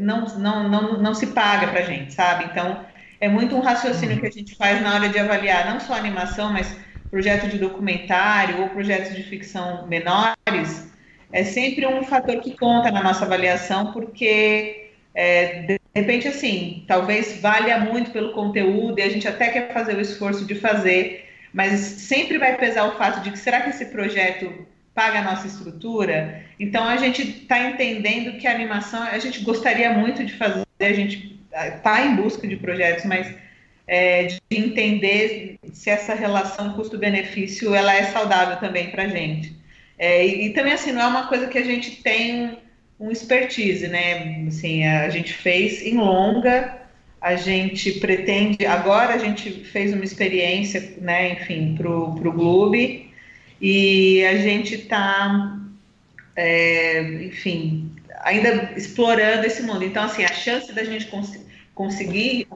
não, 0.00 0.26
não, 0.38 0.68
não, 0.68 1.00
não 1.00 1.14
se 1.14 1.28
paga 1.28 1.68
para 1.68 1.82
gente, 1.82 2.12
sabe? 2.12 2.44
Então, 2.46 2.84
é 3.20 3.28
muito 3.28 3.56
um 3.56 3.60
raciocínio 3.60 4.14
uhum. 4.14 4.20
que 4.20 4.26
a 4.26 4.30
gente 4.30 4.54
faz 4.54 4.80
na 4.80 4.94
hora 4.94 5.08
de 5.08 5.18
avaliar 5.18 5.72
não 5.72 5.80
só 5.80 5.94
animação, 5.94 6.52
mas 6.52 6.76
projeto 7.10 7.48
de 7.48 7.58
documentário 7.58 8.60
ou 8.60 8.68
projetos 8.68 9.14
de 9.14 9.22
ficção 9.22 9.86
menores. 9.86 10.88
É 11.32 11.44
sempre 11.44 11.86
um 11.86 12.04
fator 12.04 12.40
que 12.40 12.56
conta 12.56 12.90
na 12.90 13.02
nossa 13.02 13.24
avaliação, 13.24 13.92
porque 13.92 14.90
é, 15.14 15.62
de 15.62 15.80
repente, 15.94 16.28
assim, 16.28 16.84
talvez 16.86 17.40
valha 17.40 17.80
muito 17.80 18.10
pelo 18.10 18.32
conteúdo 18.32 18.98
e 18.98 19.02
a 19.02 19.08
gente 19.08 19.26
até 19.26 19.48
quer 19.48 19.72
fazer 19.72 19.96
o 19.96 20.00
esforço 20.00 20.44
de 20.44 20.54
fazer, 20.54 21.28
mas 21.52 21.80
sempre 21.80 22.38
vai 22.38 22.56
pesar 22.56 22.84
o 22.84 22.96
fato 22.96 23.22
de 23.22 23.30
que 23.30 23.38
será 23.38 23.62
que 23.62 23.70
esse 23.70 23.86
projeto 23.86 24.66
paga 24.94 25.20
a 25.20 25.22
nossa 25.22 25.46
estrutura? 25.46 26.42
Então 26.58 26.84
a 26.84 26.96
gente 26.96 27.22
está 27.22 27.58
entendendo 27.58 28.38
que 28.38 28.46
a 28.46 28.54
animação 28.54 29.02
a 29.02 29.18
gente 29.18 29.40
gostaria 29.40 29.92
muito 29.92 30.24
de 30.24 30.34
fazer, 30.34 30.64
a 30.80 30.92
gente 30.92 31.37
está 31.66 32.06
em 32.06 32.16
busca 32.16 32.46
de 32.46 32.56
projetos, 32.56 33.04
mas 33.04 33.34
é, 33.86 34.24
de 34.24 34.40
entender 34.50 35.58
se 35.72 35.90
essa 35.90 36.14
relação 36.14 36.74
custo-benefício 36.74 37.74
ela 37.74 37.94
é 37.94 38.04
saudável 38.04 38.56
também 38.58 38.90
para 38.90 39.04
a 39.04 39.08
gente. 39.08 39.56
É, 39.98 40.24
e, 40.24 40.46
e, 40.46 40.50
também 40.50 40.72
assim 40.72 40.92
não 40.92 41.02
é 41.02 41.06
uma 41.06 41.26
coisa 41.26 41.48
que 41.48 41.58
a 41.58 41.64
gente 41.64 42.02
tem 42.02 42.58
um 43.00 43.10
expertise, 43.10 43.88
né? 43.88 44.44
Assim, 44.46 44.84
a 44.84 45.08
gente 45.08 45.32
fez 45.32 45.82
em 45.82 45.96
longa 45.96 46.78
a 47.20 47.34
gente 47.34 47.92
pretende, 47.92 48.64
agora 48.64 49.14
a 49.14 49.18
gente 49.18 49.50
fez 49.64 49.92
uma 49.92 50.04
experiência, 50.04 50.94
né, 51.00 51.32
enfim, 51.32 51.74
para 51.76 51.90
o 51.90 52.14
clube 52.14 53.10
e 53.60 54.24
a 54.24 54.36
gente 54.36 54.76
está, 54.76 55.58
é, 56.36 57.02
enfim, 57.24 57.90
ainda 58.20 58.72
explorando 58.76 59.44
esse 59.44 59.62
mundo. 59.62 59.84
Então, 59.84 60.04
assim, 60.04 60.24
a 60.24 60.32
chance 60.32 60.72
da 60.72 60.84
gente 60.84 61.06
cons 61.06 61.38
conseguir 61.78 62.48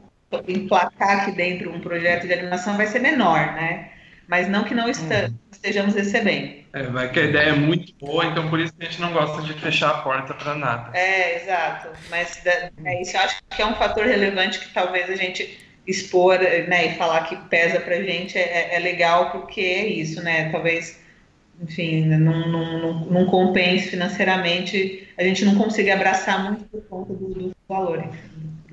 emplacar 0.49 1.21
aqui 1.21 1.33
dentro 1.33 1.73
um 1.73 1.81
projeto 1.81 2.27
de 2.27 2.33
animação 2.33 2.77
vai 2.77 2.89
ser 2.89 2.99
menor, 2.99 3.55
né? 3.55 3.93
Mas 4.27 4.49
não 4.49 4.65
que 4.65 4.75
não 4.75 4.87
uhum. 4.87 5.35
estejamos 5.53 5.95
recebendo. 5.95 6.63
É, 6.73 6.83
vai 6.85 7.11
que 7.13 7.21
a 7.21 7.25
ideia 7.25 7.51
é 7.51 7.53
muito 7.53 7.95
boa, 8.01 8.25
então 8.25 8.49
por 8.49 8.59
isso 8.59 8.73
que 8.75 8.85
a 8.85 8.89
gente 8.89 9.01
não 9.01 9.13
gosta 9.13 9.43
de 9.43 9.53
fechar 9.55 9.91
a 9.91 9.99
porta 9.99 10.35
para 10.35 10.55
nada. 10.55 10.97
É, 10.97 11.43
exato. 11.43 11.89
Mas 12.11 12.45
é, 12.47 12.71
isso 13.01 13.17
eu 13.17 13.21
acho 13.21 13.37
que 13.51 13.63
é 13.63 13.67
um 13.67 13.75
fator 13.75 14.07
relevante 14.07 14.59
que 14.59 14.73
talvez 14.73 15.09
a 15.09 15.15
gente 15.15 15.59
expor 15.87 16.39
né, 16.39 16.87
e 16.87 16.95
falar 16.97 17.25
que 17.25 17.37
pesa 17.49 17.79
para 17.79 17.97
a 17.97 18.03
gente 18.03 18.39
é, 18.39 18.75
é, 18.75 18.79
legal, 18.79 19.31
porque 19.31 19.61
é 19.61 19.87
isso, 19.87 20.23
né? 20.23 20.51
Talvez, 20.51 20.99
enfim, 21.61 22.07
não, 22.07 22.49
não, 22.49 22.79
não, 22.79 23.01
não, 23.05 23.27
compense 23.27 23.91
financeiramente, 23.91 25.09
a 25.19 25.23
gente 25.23 25.45
não 25.45 25.57
consiga 25.57 25.95
abraçar 25.95 26.43
muito 26.45 26.65
por 26.65 26.83
conta 26.85 27.13
do, 27.13 27.35
do 27.35 27.57
valor 27.69 28.03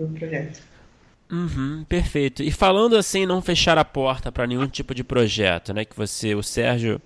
do 0.07 0.17
projeto. 0.17 0.61
Uhum, 1.31 1.85
perfeito. 1.87 2.41
E 2.41 2.51
falando 2.51 2.95
assim, 2.95 3.25
não 3.25 3.41
fechar 3.41 3.77
a 3.77 3.85
porta 3.85 4.31
para 4.31 4.47
nenhum 4.47 4.67
tipo 4.67 4.95
de 4.95 5.03
projeto, 5.03 5.73
né? 5.73 5.85
Que 5.85 5.95
você, 5.95 6.33
o 6.33 6.41
Sérgio 6.41 6.99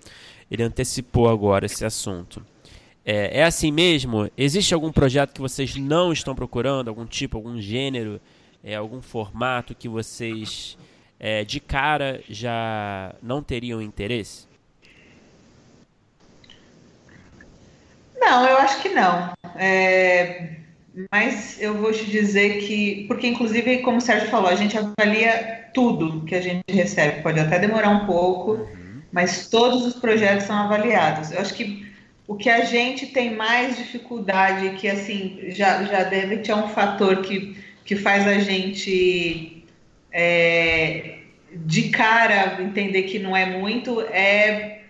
ele 0.49 0.63
antecipou 0.63 1.29
agora 1.29 1.65
esse 1.65 1.83
assunto. 1.83 2.45
É, 3.05 3.39
é, 3.39 3.43
assim 3.43 3.71
mesmo? 3.71 4.29
Existe 4.37 4.73
algum 4.73 4.91
projeto 4.91 5.33
que 5.33 5.41
vocês 5.41 5.75
não 5.75 6.13
estão 6.13 6.33
procurando? 6.33 6.87
Algum 6.87 7.05
tipo, 7.05 7.35
algum 7.35 7.59
gênero, 7.59 8.21
é, 8.63 8.75
algum 8.75 9.01
formato 9.01 9.75
que 9.75 9.89
vocês 9.89 10.77
é, 11.19 11.43
de 11.43 11.59
cara 11.59 12.21
já 12.29 13.13
não 13.21 13.43
teriam 13.43 13.81
interesse? 13.81 14.47
Não, 18.17 18.47
eu 18.47 18.57
acho 18.57 18.81
que 18.81 18.89
não. 18.89 19.33
É, 19.55 20.62
mas 21.11 21.61
eu 21.61 21.75
vou 21.75 21.91
te 21.91 22.05
dizer 22.05 22.59
que, 22.59 23.05
porque 23.07 23.27
inclusive, 23.27 23.79
como 23.79 23.97
o 23.97 24.01
Sérgio 24.01 24.29
falou, 24.29 24.49
a 24.49 24.55
gente 24.55 24.77
avalia 24.77 25.69
tudo 25.73 26.25
que 26.25 26.35
a 26.35 26.41
gente 26.41 26.63
recebe. 26.69 27.21
Pode 27.21 27.39
até 27.39 27.59
demorar 27.59 27.89
um 27.89 28.05
pouco. 28.05 28.51
Uhum 28.51 28.83
mas 29.13 29.47
todos 29.47 29.85
os 29.85 29.93
projetos 29.93 30.47
são 30.47 30.57
avaliados. 30.57 31.31
Eu 31.31 31.39
acho 31.39 31.53
que 31.53 31.87
o 32.27 32.35
que 32.35 32.49
a 32.49 32.65
gente 32.65 33.05
tem 33.05 33.35
mais 33.35 33.77
dificuldade, 33.77 34.71
que 34.71 34.89
assim 34.89 35.39
já, 35.49 35.83
já 35.83 36.03
deve 36.03 36.37
ter 36.37 36.53
um 36.53 36.67
fator 36.67 37.21
que, 37.21 37.55
que 37.85 37.95
faz 37.95 38.27
a 38.27 38.39
gente 38.39 39.63
é, 40.11 41.19
de 41.53 41.89
cara 41.89 42.59
entender 42.59 43.03
que 43.03 43.19
não 43.19 43.37
é 43.37 43.45
muito, 43.45 44.01
é, 44.01 44.81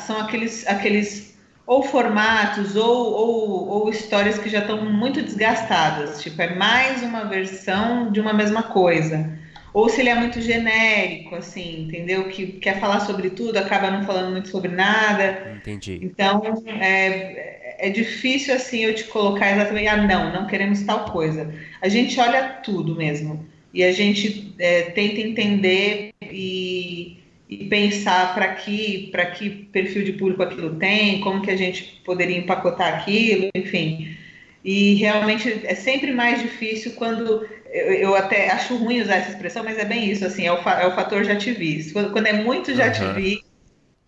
são 0.00 0.18
aqueles, 0.18 0.66
aqueles 0.66 1.35
ou 1.66 1.82
formatos 1.82 2.76
ou, 2.76 3.12
ou, 3.12 3.68
ou 3.68 3.90
histórias 3.90 4.38
que 4.38 4.48
já 4.48 4.60
estão 4.60 4.84
muito 4.84 5.20
desgastadas. 5.20 6.22
Tipo, 6.22 6.40
é 6.42 6.54
mais 6.54 7.02
uma 7.02 7.24
versão 7.24 8.10
de 8.10 8.20
uma 8.20 8.32
mesma 8.32 8.62
coisa 8.62 9.36
ou 9.76 9.90
se 9.90 10.00
ele 10.00 10.08
é 10.08 10.14
muito 10.14 10.40
genérico, 10.40 11.34
assim, 11.34 11.82
entendeu? 11.82 12.28
Que 12.28 12.46
quer 12.46 12.80
falar 12.80 13.00
sobre 13.00 13.28
tudo, 13.28 13.58
acaba 13.58 13.90
não 13.90 14.06
falando 14.06 14.32
muito 14.32 14.48
sobre 14.48 14.70
nada. 14.70 15.54
Entendi. 15.54 15.98
Então, 16.00 16.40
é, 16.80 17.86
é 17.86 17.90
difícil, 17.90 18.54
assim, 18.54 18.86
eu 18.86 18.94
te 18.94 19.04
colocar 19.04 19.52
exatamente, 19.52 19.86
ah, 19.86 19.98
não, 19.98 20.32
não 20.32 20.46
queremos 20.46 20.80
tal 20.84 21.04
coisa. 21.12 21.52
A 21.82 21.90
gente 21.90 22.18
olha 22.18 22.54
tudo 22.64 22.96
mesmo. 22.96 23.46
E 23.74 23.84
a 23.84 23.92
gente 23.92 24.54
é, 24.58 24.80
tenta 24.92 25.20
entender 25.20 26.14
e, 26.22 27.18
e 27.48 27.64
pensar 27.66 28.34
para 28.34 28.54
que, 28.54 29.12
que 29.38 29.50
perfil 29.50 30.04
de 30.04 30.12
público 30.12 30.42
aquilo 30.42 30.76
tem, 30.76 31.20
como 31.20 31.42
que 31.42 31.50
a 31.50 31.56
gente 31.56 32.02
poderia 32.04 32.36
empacotar 32.36 32.94
aquilo, 32.94 33.48
enfim. 33.54 34.16
E 34.64 34.94
realmente 34.94 35.60
é 35.64 35.74
sempre 35.76 36.12
mais 36.12 36.42
difícil 36.42 36.92
quando 36.92 37.46
eu, 37.70 37.92
eu, 37.92 38.14
até 38.16 38.50
acho 38.50 38.76
ruim 38.76 39.00
usar 39.00 39.16
essa 39.16 39.30
expressão, 39.30 39.62
mas 39.62 39.78
é 39.78 39.84
bem 39.84 40.10
isso, 40.10 40.26
assim, 40.26 40.44
é 40.44 40.52
o, 40.52 40.56
é 40.56 40.86
o 40.86 40.94
fator 40.94 41.22
já 41.22 41.36
te 41.36 41.52
vi. 41.52 41.92
Quando, 41.92 42.10
quando 42.10 42.26
é 42.26 42.32
muito 42.32 42.74
já 42.74 42.90
te 42.90 43.04
vi, 43.12 43.44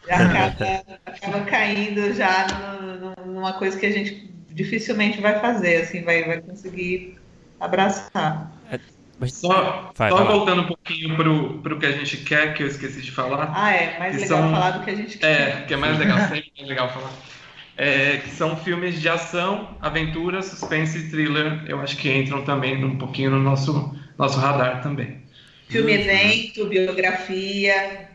acaba, 0.09 0.83
acaba 1.07 1.41
caindo 1.45 2.13
já 2.13 2.47
no, 3.01 3.35
numa 3.35 3.53
coisa 3.53 3.79
que 3.79 3.87
a 3.87 3.93
gente 3.93 4.29
dificilmente 4.51 5.21
vai 5.21 5.39
fazer, 5.39 5.83
assim, 5.83 6.03
vai, 6.03 6.25
vai 6.25 6.41
conseguir 6.41 7.17
abraçar. 7.61 8.58
É, 9.19 9.21
mas... 9.21 9.35
Só, 9.35 9.93
vai, 9.95 10.11
só 10.11 10.25
voltando 10.25 10.63
um 10.63 10.67
pouquinho 10.67 11.17
para 11.17 11.75
o 11.75 11.79
que 11.79 11.87
a 11.87 11.93
gente 11.93 12.19
quer, 12.19 12.55
que 12.55 12.63
eu 12.63 12.67
esqueci 12.67 13.03
de 13.03 13.11
falar. 13.11 13.53
Ah, 13.55 13.73
é, 13.73 13.99
mais 13.99 14.15
legal 14.15 14.43
são... 14.43 14.51
falar 14.53 14.71
do 14.73 14.85
que 14.85 14.91
a 14.91 14.95
gente 14.95 15.19
quer. 15.19 15.27
É, 15.27 15.65
que 15.67 15.75
é 15.75 15.77
mais 15.77 15.99
legal, 15.99 16.19
sempre 16.29 16.53
é 16.59 16.65
legal 16.65 16.89
falar 16.89 17.11
é, 17.79 18.17
que 18.17 18.31
são 18.31 18.57
filmes 18.57 19.01
de 19.01 19.09
ação, 19.09 19.69
aventura, 19.81 20.43
suspense 20.43 20.99
e 20.99 21.11
thriller. 21.11 21.63
Eu 21.69 21.81
acho 21.81 21.97
que 21.97 22.13
entram 22.13 22.43
também 22.43 22.85
um 22.85 22.99
pouquinho 22.99 23.31
no 23.31 23.41
nosso, 23.41 23.97
nosso 24.19 24.39
radar 24.41 24.83
também. 24.83 25.23
Filme 25.69 25.93
evento, 25.93 26.67
biografia, 26.67 28.09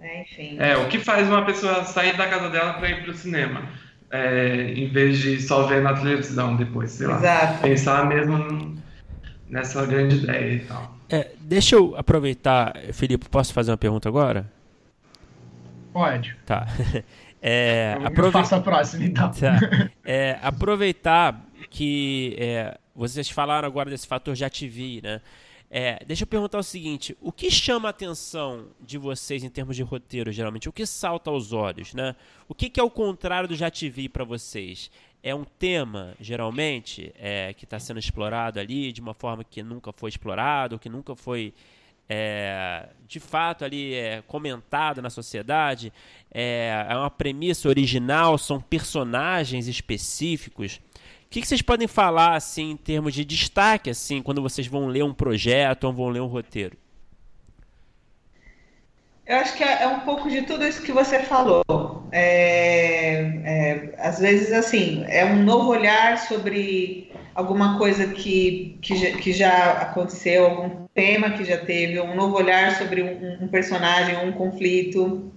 é, 0.00 0.22
enfim. 0.22 0.56
É, 0.60 0.76
o 0.76 0.86
que 0.86 1.00
faz 1.00 1.26
uma 1.26 1.44
pessoa 1.44 1.82
sair 1.84 2.16
da 2.16 2.28
casa 2.28 2.48
dela 2.48 2.74
para 2.74 2.88
ir 2.88 3.02
para 3.02 3.10
o 3.10 3.14
cinema? 3.14 3.68
É, 4.10 4.72
em 4.76 4.88
vez 4.88 5.18
de 5.18 5.42
só 5.42 5.66
ver 5.66 5.82
na 5.82 5.94
televisão 5.94 6.54
depois, 6.54 6.92
sei 6.92 7.08
lá. 7.08 7.16
Exato. 7.16 7.62
Pensar 7.62 8.06
mesmo 8.06 8.80
nessa 9.48 9.84
grande 9.86 10.16
ideia 10.16 10.54
e 10.54 10.60
tal. 10.60 10.96
É, 11.08 11.30
deixa 11.40 11.76
eu 11.76 11.96
aproveitar, 11.96 12.76
Felipe, 12.92 13.28
posso 13.28 13.52
fazer 13.52 13.70
uma 13.70 13.76
pergunta 13.76 14.08
agora? 14.08 14.50
Pode. 15.92 16.36
Tá. 16.44 16.66
É, 17.48 17.96
aprove... 18.02 18.32
Faça 18.32 18.56
a 18.56 18.60
próxima, 18.60 19.04
então. 19.04 19.30
Tá. 19.30 19.60
É, 20.04 20.36
aproveitar 20.42 21.46
que 21.70 22.34
é, 22.38 22.76
vocês 22.92 23.30
falaram 23.30 23.68
agora 23.68 23.88
desse 23.88 24.06
fator 24.06 24.34
já 24.34 24.50
te 24.50 24.66
vi, 24.66 25.00
né? 25.00 25.20
É, 25.70 26.02
deixa 26.06 26.22
eu 26.22 26.26
perguntar 26.26 26.58
o 26.58 26.62
seguinte: 26.62 27.16
o 27.20 27.30
que 27.30 27.50
chama 27.50 27.88
a 27.88 27.90
atenção 27.90 28.66
de 28.80 28.98
vocês 28.98 29.44
em 29.44 29.48
termos 29.48 29.76
de 29.76 29.82
roteiro, 29.82 30.32
geralmente? 30.32 30.68
O 30.68 30.72
que 30.72 30.86
salta 30.86 31.30
aos 31.30 31.52
olhos, 31.52 31.92
né? 31.94 32.16
O 32.48 32.54
que, 32.54 32.70
que 32.70 32.80
é 32.80 32.82
o 32.82 32.90
contrário 32.90 33.48
do 33.48 33.54
já 33.54 33.70
te 33.70 33.88
vi 33.88 34.08
para 34.08 34.24
vocês? 34.24 34.90
É 35.26 35.34
um 35.34 35.42
tema, 35.42 36.14
geralmente, 36.20 37.12
é, 37.18 37.52
que 37.52 37.64
está 37.64 37.80
sendo 37.80 37.98
explorado 37.98 38.60
ali 38.60 38.92
de 38.92 39.00
uma 39.00 39.12
forma 39.12 39.42
que 39.42 39.60
nunca 39.60 39.92
foi 39.92 40.08
explorado, 40.08 40.78
que 40.78 40.88
nunca 40.88 41.16
foi 41.16 41.52
é, 42.08 42.88
de 43.08 43.18
fato 43.18 43.64
ali 43.64 43.92
é 43.92 44.22
comentado 44.24 45.02
na 45.02 45.10
sociedade, 45.10 45.92
é, 46.32 46.86
é 46.88 46.94
uma 46.94 47.10
premissa 47.10 47.68
original, 47.68 48.38
são 48.38 48.60
personagens 48.60 49.66
específicos. 49.66 50.76
O 51.24 51.28
que, 51.28 51.40
que, 51.40 51.48
vocês 51.48 51.60
podem 51.60 51.88
falar 51.88 52.36
assim 52.36 52.70
em 52.70 52.76
termos 52.76 53.12
de 53.12 53.24
destaque 53.24 53.90
assim 53.90 54.22
quando 54.22 54.40
vocês 54.40 54.68
vão 54.68 54.86
ler 54.86 55.02
um 55.02 55.12
projeto 55.12 55.88
ou 55.88 55.92
vão 55.92 56.08
ler 56.08 56.20
um 56.20 56.26
roteiro? 56.26 56.76
Eu 59.26 59.38
acho 59.38 59.56
que 59.56 59.64
é, 59.64 59.82
é 59.82 59.88
um 59.88 60.00
pouco 60.00 60.30
de 60.30 60.42
tudo 60.42 60.64
isso 60.64 60.82
que 60.82 60.92
você 60.92 61.18
falou. 61.20 61.64
É, 62.12 63.18
é, 63.44 63.94
às 63.98 64.20
vezes, 64.20 64.52
assim, 64.52 65.04
é 65.08 65.24
um 65.24 65.42
novo 65.42 65.70
olhar 65.70 66.16
sobre 66.18 67.10
alguma 67.34 67.76
coisa 67.76 68.06
que, 68.06 68.78
que, 68.80 68.96
já, 68.96 69.10
que 69.18 69.32
já 69.32 69.72
aconteceu, 69.72 70.44
algum 70.46 70.86
tema 70.94 71.30
que 71.30 71.44
já 71.44 71.58
teve, 71.58 72.00
um 72.00 72.14
novo 72.14 72.36
olhar 72.36 72.76
sobre 72.76 73.02
um, 73.02 73.44
um 73.44 73.48
personagem, 73.48 74.16
um 74.16 74.30
conflito, 74.32 75.32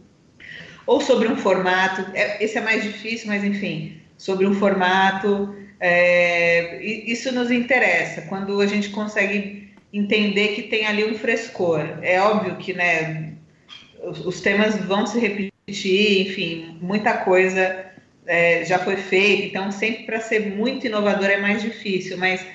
ou 0.85 1.01
sobre 1.01 1.27
um 1.27 1.35
formato. 1.35 2.05
É, 2.13 2.43
esse 2.43 2.59
é 2.59 2.61
mais 2.61 2.83
difícil, 2.83 3.27
mas 3.27 3.43
enfim, 3.43 3.99
sobre 4.17 4.45
um 4.45 4.53
formato. 4.53 5.55
É, 5.79 6.83
isso 6.83 7.33
nos 7.33 7.49
interessa 7.49 8.21
quando 8.23 8.61
a 8.61 8.67
gente 8.67 8.89
consegue 8.89 9.73
entender 9.91 10.49
que 10.49 10.63
tem 10.63 10.85
ali 10.85 11.03
um 11.05 11.15
frescor. 11.15 11.81
É 12.03 12.21
óbvio 12.21 12.55
que, 12.57 12.73
né? 12.73 13.33
Os, 14.03 14.41
temas 14.41 14.75
vão 14.77 15.05
se 15.05 15.19
repetir, 15.19 16.27
enfim, 16.27 16.77
muita 16.81 17.17
coisa 17.17 17.85
é, 18.25 18.63
já 18.63 18.79
foi 18.79 18.95
feito, 18.95 19.43
então 19.43 19.71
sempre 19.71 20.03
para 20.03 20.19
ser 20.19 20.55
muito 20.55 20.87
inovador 20.87 21.29
é 21.29 21.37
mais 21.37 21.61
difícil, 21.61 22.17
mas 22.17 22.45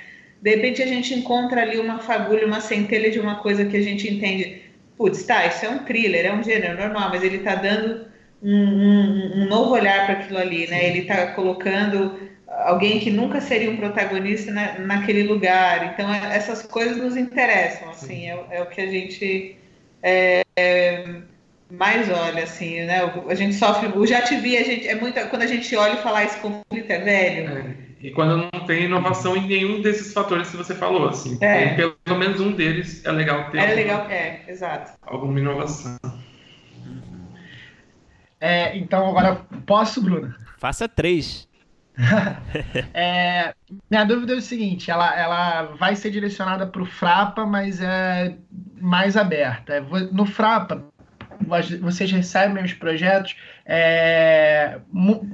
de 0.41 0.51
repente 0.51 0.83
a 0.83 0.87
gente 0.87 1.15
encontra 1.15 1.63
ali 1.63 1.79
uma 1.79 1.99
fagulha, 1.99 2.47
uma 2.47 2.61
centelha 2.61 3.11
de 3.11 3.21
uma 3.21 3.37
coisa 3.37 3.65
que 3.65 3.77
a 3.77 3.83
gente 3.83 4.13
entende, 4.13 4.63
putz, 4.97 5.25
tá, 5.25 5.47
isso 5.47 5.65
é 5.65 5.69
um 5.69 5.81
thriller, 5.81 6.27
é 6.27 6.33
um 6.33 6.43
gênero 6.43 6.79
normal, 6.79 7.11
mas 7.11 7.23
ele 7.23 7.39
está 7.39 7.55
dando 7.55 8.07
um, 8.43 8.55
um, 8.55 9.43
um, 9.43 9.49
novo 9.49 9.73
olhar 9.73 10.05
para 10.05 10.17
aquilo 10.17 10.39
ali, 10.39 10.67
né? 10.67 10.87
Ele 10.87 11.01
está 11.01 11.29
colocando 11.29 12.19
alguém 12.47 13.01
que 13.01 13.11
nunca 13.11 13.41
seria 13.41 13.71
um 13.71 13.77
protagonista 13.77 14.53
na, 14.53 14.79
naquele 14.81 15.23
lugar. 15.23 15.93
Então 15.93 16.13
é, 16.13 16.37
essas 16.37 16.63
coisas 16.63 16.99
nos 16.99 17.17
interessam, 17.17 17.89
assim, 17.91 18.29
é, 18.31 18.39
é 18.51 18.63
o 18.63 18.67
que 18.67 18.83
a 18.83 18.87
gente 18.87 19.57
é, 20.03 20.43
é 21.71 21.75
mais 21.75 22.11
olha, 22.11 22.45
assim, 22.45 22.85
né? 22.85 23.01
A 23.29 23.35
gente 23.35 23.55
sofre. 23.55 23.89
O 23.89 24.07
já 24.07 24.23
te 24.23 24.37
vi, 24.37 24.57
a 24.57 24.63
gente, 24.63 24.87
é 24.87 24.95
muito. 24.95 25.21
Quando 25.29 25.43
a 25.43 25.47
gente 25.47 25.75
olha 25.77 25.95
e 25.95 26.03
fala 26.03 26.19
ah, 26.19 26.25
esse 26.25 26.39
conflito 26.39 26.91
é 26.91 26.99
velho. 26.99 27.59
É, 27.59 27.75
e 28.01 28.11
quando 28.11 28.37
não 28.37 28.67
tem 28.67 28.85
inovação 28.85 29.37
em 29.37 29.47
nenhum 29.47 29.81
desses 29.81 30.13
fatores 30.13 30.51
que 30.51 30.57
você 30.57 30.75
falou, 30.75 31.09
assim. 31.09 31.39
É. 31.41 31.75
Tem, 31.75 31.93
pelo 32.05 32.19
menos 32.19 32.41
um 32.41 32.53
deles 32.53 33.05
é 33.05 33.11
legal 33.11 33.51
ter. 33.51 33.59
É 33.59 33.61
alguma, 33.63 33.77
legal, 33.77 34.11
é, 34.11 34.43
exato. 34.47 34.93
Alguma 35.03 35.41
inovação. 35.41 35.97
É, 38.41 38.77
então 38.77 39.09
agora 39.09 39.37
posso, 39.65 40.03
Bruna? 40.03 40.37
Faça 40.59 40.87
três. 40.87 41.49
é, 42.93 43.55
minha 43.91 44.05
dúvida 44.05 44.35
é 44.35 44.37
o 44.37 44.43
seguinte: 44.43 44.91
ela, 44.91 45.19
ela 45.19 45.63
vai 45.79 45.97
ser 45.97 46.11
direcionada 46.11 46.67
para 46.67 46.83
o 46.83 46.87
Frapa, 46.87 47.47
mas 47.47 47.81
é 47.81 48.37
mais 48.81 49.17
aberta. 49.17 49.81
No 50.13 50.27
Frapa, 50.27 50.85
vocês 51.81 52.11
recebem 52.11 52.65
os 52.65 52.73
projetos 52.73 53.37
é, 53.67 54.79
mu 54.93 55.27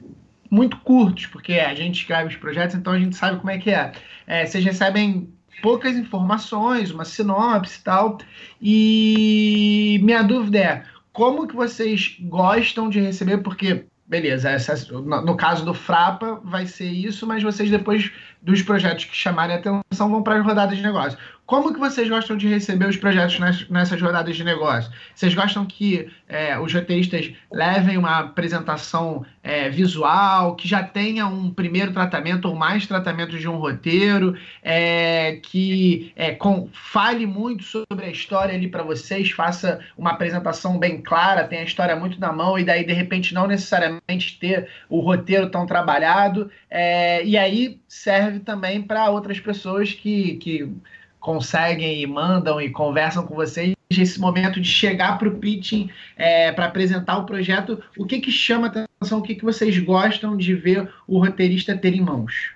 muito 0.50 0.76
curtos, 0.78 1.26
porque 1.26 1.54
a 1.54 1.72
gente 1.76 2.00
escreve 2.00 2.30
os 2.30 2.36
projetos, 2.36 2.74
então 2.74 2.92
a 2.92 2.98
gente 2.98 3.14
sabe 3.14 3.38
como 3.38 3.50
é 3.50 3.58
que 3.58 3.70
é. 3.70 3.92
é 4.26 4.44
vocês 4.44 4.64
recebem 4.64 5.32
poucas 5.62 5.96
informações, 5.96 6.90
uma 6.90 7.04
sinopse 7.04 7.78
e 7.78 7.82
tal, 7.84 8.18
e 8.60 10.00
minha 10.02 10.22
dúvida 10.22 10.58
é 10.58 10.82
como 11.12 11.46
que 11.46 11.54
vocês 11.54 12.16
gostam 12.20 12.88
de 12.88 13.00
receber, 13.00 13.38
porque 13.38 13.84
beleza, 14.10 14.50
essa, 14.50 14.74
no, 14.92 15.36
caso 15.36 15.64
do 15.64 15.72
Frapa 15.72 16.40
vai 16.42 16.66
ser 16.66 16.88
isso, 16.88 17.24
mas 17.28 17.44
vocês 17.44 17.70
depois 17.70 18.10
dos 18.42 18.60
projetos 18.60 19.04
que 19.04 19.16
chamarem 19.16 19.54
atenção 19.54 20.10
vão 20.10 20.20
para 20.20 20.36
as 20.36 20.44
rodadas 20.44 20.76
de 20.76 20.82
negócio. 20.82 21.16
Como 21.50 21.74
que 21.74 21.80
vocês 21.80 22.08
gostam 22.08 22.36
de 22.36 22.46
receber 22.46 22.86
os 22.86 22.96
projetos 22.96 23.68
nessas 23.68 24.00
rodadas 24.00 24.36
de 24.36 24.44
negócio? 24.44 24.88
Vocês 25.12 25.34
gostam 25.34 25.66
que 25.66 26.08
é, 26.28 26.56
os 26.56 26.72
roteiristas 26.72 27.32
levem 27.50 27.98
uma 27.98 28.20
apresentação 28.20 29.26
é, 29.42 29.68
visual, 29.68 30.54
que 30.54 30.68
já 30.68 30.84
tenha 30.84 31.26
um 31.26 31.50
primeiro 31.50 31.92
tratamento 31.92 32.46
ou 32.46 32.54
mais 32.54 32.86
tratamentos 32.86 33.40
de 33.40 33.48
um 33.48 33.56
roteiro, 33.56 34.38
é, 34.62 35.40
que 35.42 36.12
é, 36.14 36.30
com, 36.30 36.68
fale 36.72 37.26
muito 37.26 37.64
sobre 37.64 38.06
a 38.06 38.10
história 38.10 38.54
ali 38.54 38.68
para 38.68 38.84
vocês, 38.84 39.32
faça 39.32 39.80
uma 39.98 40.12
apresentação 40.12 40.78
bem 40.78 41.02
clara, 41.02 41.48
tenha 41.48 41.62
a 41.62 41.64
história 41.64 41.96
muito 41.96 42.20
na 42.20 42.32
mão 42.32 42.60
e 42.60 42.62
daí 42.62 42.84
de 42.86 42.92
repente 42.92 43.34
não 43.34 43.48
necessariamente 43.48 44.38
ter 44.38 44.68
o 44.88 45.00
roteiro 45.00 45.50
tão 45.50 45.66
trabalhado. 45.66 46.48
É, 46.70 47.24
e 47.24 47.36
aí 47.36 47.80
serve 47.88 48.38
também 48.38 48.80
para 48.80 49.10
outras 49.10 49.40
pessoas 49.40 49.92
que, 49.92 50.36
que 50.36 50.72
conseguem 51.20 52.00
e 52.00 52.06
mandam 52.06 52.60
e 52.60 52.70
conversam 52.70 53.26
com 53.26 53.34
vocês 53.34 53.74
esse 53.90 54.18
momento 54.20 54.60
de 54.60 54.68
chegar 54.68 55.18
para 55.18 55.28
o 55.28 55.36
pitching, 55.38 55.90
é, 56.16 56.52
para 56.52 56.66
apresentar 56.66 57.18
o 57.18 57.26
projeto, 57.26 57.82
o 57.96 58.06
que, 58.06 58.20
que 58.20 58.30
chama 58.30 58.68
atenção, 58.68 59.18
o 59.18 59.22
que, 59.22 59.34
que 59.34 59.44
vocês 59.44 59.78
gostam 59.78 60.36
de 60.36 60.54
ver 60.54 60.88
o 61.06 61.18
roteirista 61.18 61.76
ter 61.76 61.94
em 61.94 62.00
mãos? 62.00 62.52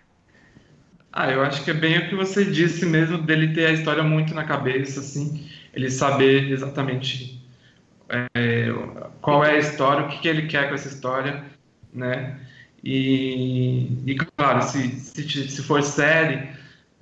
Ah, 1.12 1.31
eu 1.31 1.42
acho 1.42 1.64
que 1.64 1.70
é 1.70 1.74
bem 1.74 1.98
o 1.98 2.09
que 2.09 2.14
você 2.14 2.44
disse 2.44 2.87
mesmo, 2.87 3.18
dele 3.18 3.53
ter 3.53 3.66
a 3.66 3.72
história 3.72 4.03
muito 4.03 4.35
na 4.35 4.44
cabeça, 4.44 5.00
assim, 5.00 5.48
ele 5.72 5.90
saber 5.90 6.50
exatamente 6.50 7.40
é, 8.09 8.68
qual 9.20 9.44
é 9.44 9.53
a 9.53 9.59
história, 9.59 10.05
o 10.05 10.09
que, 10.09 10.20
que 10.20 10.29
ele 10.29 10.46
quer 10.46 10.68
com 10.68 10.74
essa 10.74 10.88
história, 10.88 11.44
né? 11.92 12.38
E, 12.83 13.88
e 14.07 14.14
claro, 14.14 14.62
se, 14.62 14.90
se, 14.90 15.48
se 15.48 15.62
for 15.62 15.83
série, 15.83 16.48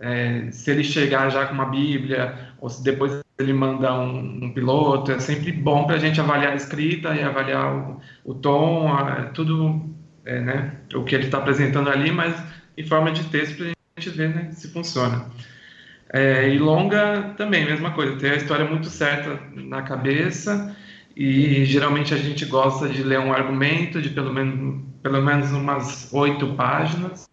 é, 0.03 0.51
se 0.51 0.69
ele 0.69 0.83
chegar 0.83 1.31
já 1.31 1.47
com 1.47 1.55
uma 1.55 1.67
Bíblia, 1.67 2.37
ou 2.61 2.69
se 2.69 2.83
depois 2.83 3.23
ele 3.39 3.53
manda 3.53 3.95
um, 3.95 4.45
um 4.45 4.53
piloto, 4.53 5.13
é 5.13 5.21
sempre 5.21 5.53
bom 5.53 5.85
para 5.85 5.95
a 5.95 5.99
gente 5.99 6.21
avaliar 6.21 6.53
a 6.53 6.57
escrita 6.57 7.15
e 7.15 7.23
avaliar 7.23 7.73
o, 7.73 8.01
o 8.25 8.35
tom, 8.35 8.93
a, 8.93 9.27
tudo, 9.27 9.81
é, 10.25 10.41
né, 10.41 10.73
o 10.95 11.05
que 11.05 11.15
ele 11.15 11.27
está 11.27 11.39
apresentando 11.39 11.89
ali, 11.89 12.11
mas 12.11 12.35
em 12.77 12.85
forma 12.85 13.13
de 13.13 13.23
texto 13.25 13.59
para 13.59 13.67
a 13.67 14.01
gente 14.01 14.17
ver 14.17 14.35
né, 14.35 14.51
se 14.51 14.73
funciona. 14.73 15.27
É, 16.13 16.49
e 16.49 16.59
longa 16.59 17.35
também, 17.37 17.65
mesma 17.65 17.93
coisa, 17.93 18.17
ter 18.17 18.33
a 18.33 18.37
história 18.37 18.65
muito 18.65 18.89
certa 18.89 19.41
na 19.55 19.83
cabeça 19.83 20.77
e 21.17 21.65
geralmente 21.65 22.13
a 22.13 22.17
gente 22.17 22.45
gosta 22.45 22.89
de 22.89 23.03
ler 23.05 23.21
um 23.21 23.33
argumento 23.33 24.03
de 24.03 24.11
pelo 24.11 24.33
menos, 24.33 24.83
pelo 25.01 25.23
menos 25.23 25.53
umas 25.53 26.13
oito 26.13 26.55
páginas. 26.55 27.31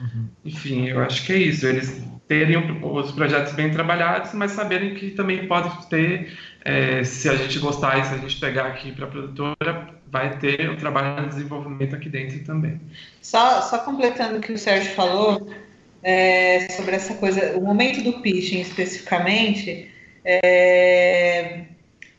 Uhum. 0.00 0.28
Enfim, 0.44 0.88
eu 0.88 1.00
acho 1.00 1.24
que 1.24 1.32
é 1.32 1.36
isso. 1.36 1.66
Eles 1.66 2.02
terem 2.26 2.56
os 2.82 3.12
projetos 3.12 3.54
bem 3.54 3.70
trabalhados, 3.70 4.32
mas 4.34 4.52
saberem 4.52 4.94
que 4.94 5.10
também 5.10 5.46
pode 5.46 5.88
ter, 5.88 6.36
é, 6.64 7.02
se 7.02 7.28
a 7.28 7.34
gente 7.34 7.58
gostar 7.58 7.98
e 7.98 8.04
se 8.04 8.14
a 8.14 8.18
gente 8.18 8.38
pegar 8.38 8.66
aqui 8.66 8.92
para 8.92 9.06
a 9.06 9.08
produtora, 9.08 9.88
vai 10.10 10.38
ter 10.38 10.70
o 10.70 10.76
trabalho 10.76 11.22
de 11.22 11.36
desenvolvimento 11.36 11.96
aqui 11.96 12.08
dentro 12.08 12.38
também. 12.44 12.80
Só, 13.22 13.62
só 13.62 13.78
completando 13.78 14.38
o 14.38 14.40
que 14.40 14.52
o 14.52 14.58
Sérgio 14.58 14.92
falou 14.92 15.50
é, 16.02 16.68
sobre 16.70 16.96
essa 16.96 17.14
coisa, 17.14 17.56
o 17.56 17.62
momento 17.62 18.02
do 18.02 18.20
pitching 18.20 18.60
especificamente, 18.60 19.90
é, 20.24 21.64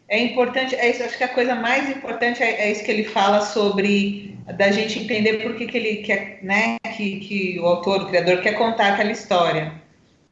é 0.09 0.19
importante, 0.19 0.75
é 0.75 0.89
isso, 0.89 1.03
acho 1.03 1.17
que 1.17 1.23
a 1.23 1.29
coisa 1.29 1.55
mais 1.55 1.89
importante 1.89 2.41
é, 2.43 2.67
é, 2.67 2.71
isso 2.71 2.83
que 2.83 2.91
ele 2.91 3.03
fala 3.03 3.41
sobre 3.41 4.37
da 4.57 4.71
gente 4.71 4.99
entender 4.99 5.43
por 5.43 5.55
que, 5.55 5.67
que 5.67 5.77
ele 5.77 5.95
quer, 5.97 6.39
né, 6.41 6.77
que, 6.97 7.19
que 7.19 7.59
o 7.59 7.65
autor, 7.65 8.01
o 8.01 8.07
criador 8.07 8.41
quer 8.41 8.53
contar 8.53 8.93
aquela 8.93 9.11
história 9.11 9.79